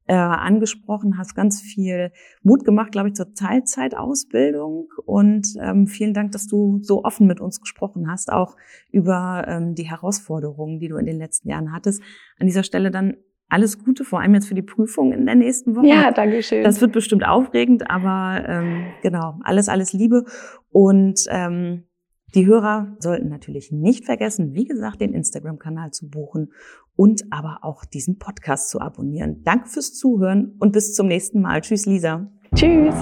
äh, 0.08 0.14
angesprochen, 0.14 1.18
hast 1.18 1.34
ganz 1.34 1.60
viel 1.60 2.10
Mut 2.42 2.64
gemacht, 2.64 2.92
glaube 2.92 3.08
ich, 3.08 3.14
zur 3.14 3.34
Teilzeitausbildung. 3.34 4.88
Und 5.04 5.54
ähm, 5.60 5.86
vielen 5.86 6.14
Dank, 6.14 6.32
dass 6.32 6.46
du 6.46 6.80
so 6.82 7.04
offen 7.04 7.26
mit 7.26 7.40
uns 7.40 7.60
gesprochen 7.60 8.10
hast, 8.10 8.32
auch 8.32 8.56
über 8.90 9.44
ähm, 9.46 9.74
die 9.74 9.88
Herausforderungen, 9.88 10.80
die 10.80 10.88
du 10.88 10.96
in 10.96 11.06
den 11.06 11.18
letzten 11.18 11.50
Jahren 11.50 11.72
hattest. 11.72 12.02
An 12.38 12.46
dieser 12.46 12.62
Stelle 12.62 12.90
dann 12.90 13.16
alles 13.50 13.82
Gute, 13.82 14.04
vor 14.04 14.20
allem 14.20 14.34
jetzt 14.34 14.48
für 14.48 14.54
die 14.54 14.62
Prüfung 14.62 15.12
in 15.12 15.24
der 15.26 15.34
nächsten 15.34 15.74
Woche. 15.76 15.86
Ja, 15.86 16.10
danke 16.10 16.42
schön. 16.42 16.64
Das 16.64 16.80
wird 16.80 16.92
bestimmt 16.92 17.26
aufregend, 17.26 17.90
aber 17.90 18.44
ähm, 18.46 18.86
genau, 19.02 19.38
alles, 19.42 19.68
alles 19.68 19.92
Liebe. 19.92 20.24
Und 20.70 21.24
ähm, 21.28 21.84
die 22.34 22.46
Hörer 22.46 22.96
sollten 22.98 23.28
natürlich 23.28 23.72
nicht 23.72 24.04
vergessen, 24.04 24.54
wie 24.54 24.64
gesagt, 24.64 25.00
den 25.00 25.14
Instagram-Kanal 25.14 25.92
zu 25.92 26.08
buchen 26.08 26.52
und 26.96 27.24
aber 27.30 27.60
auch 27.62 27.84
diesen 27.84 28.18
Podcast 28.18 28.70
zu 28.70 28.80
abonnieren. 28.80 29.42
Danke 29.44 29.68
fürs 29.68 29.94
Zuhören 29.94 30.54
und 30.58 30.72
bis 30.72 30.94
zum 30.94 31.06
nächsten 31.06 31.40
Mal. 31.40 31.60
Tschüss, 31.60 31.86
Lisa. 31.86 32.30
Tschüss. 32.54 32.94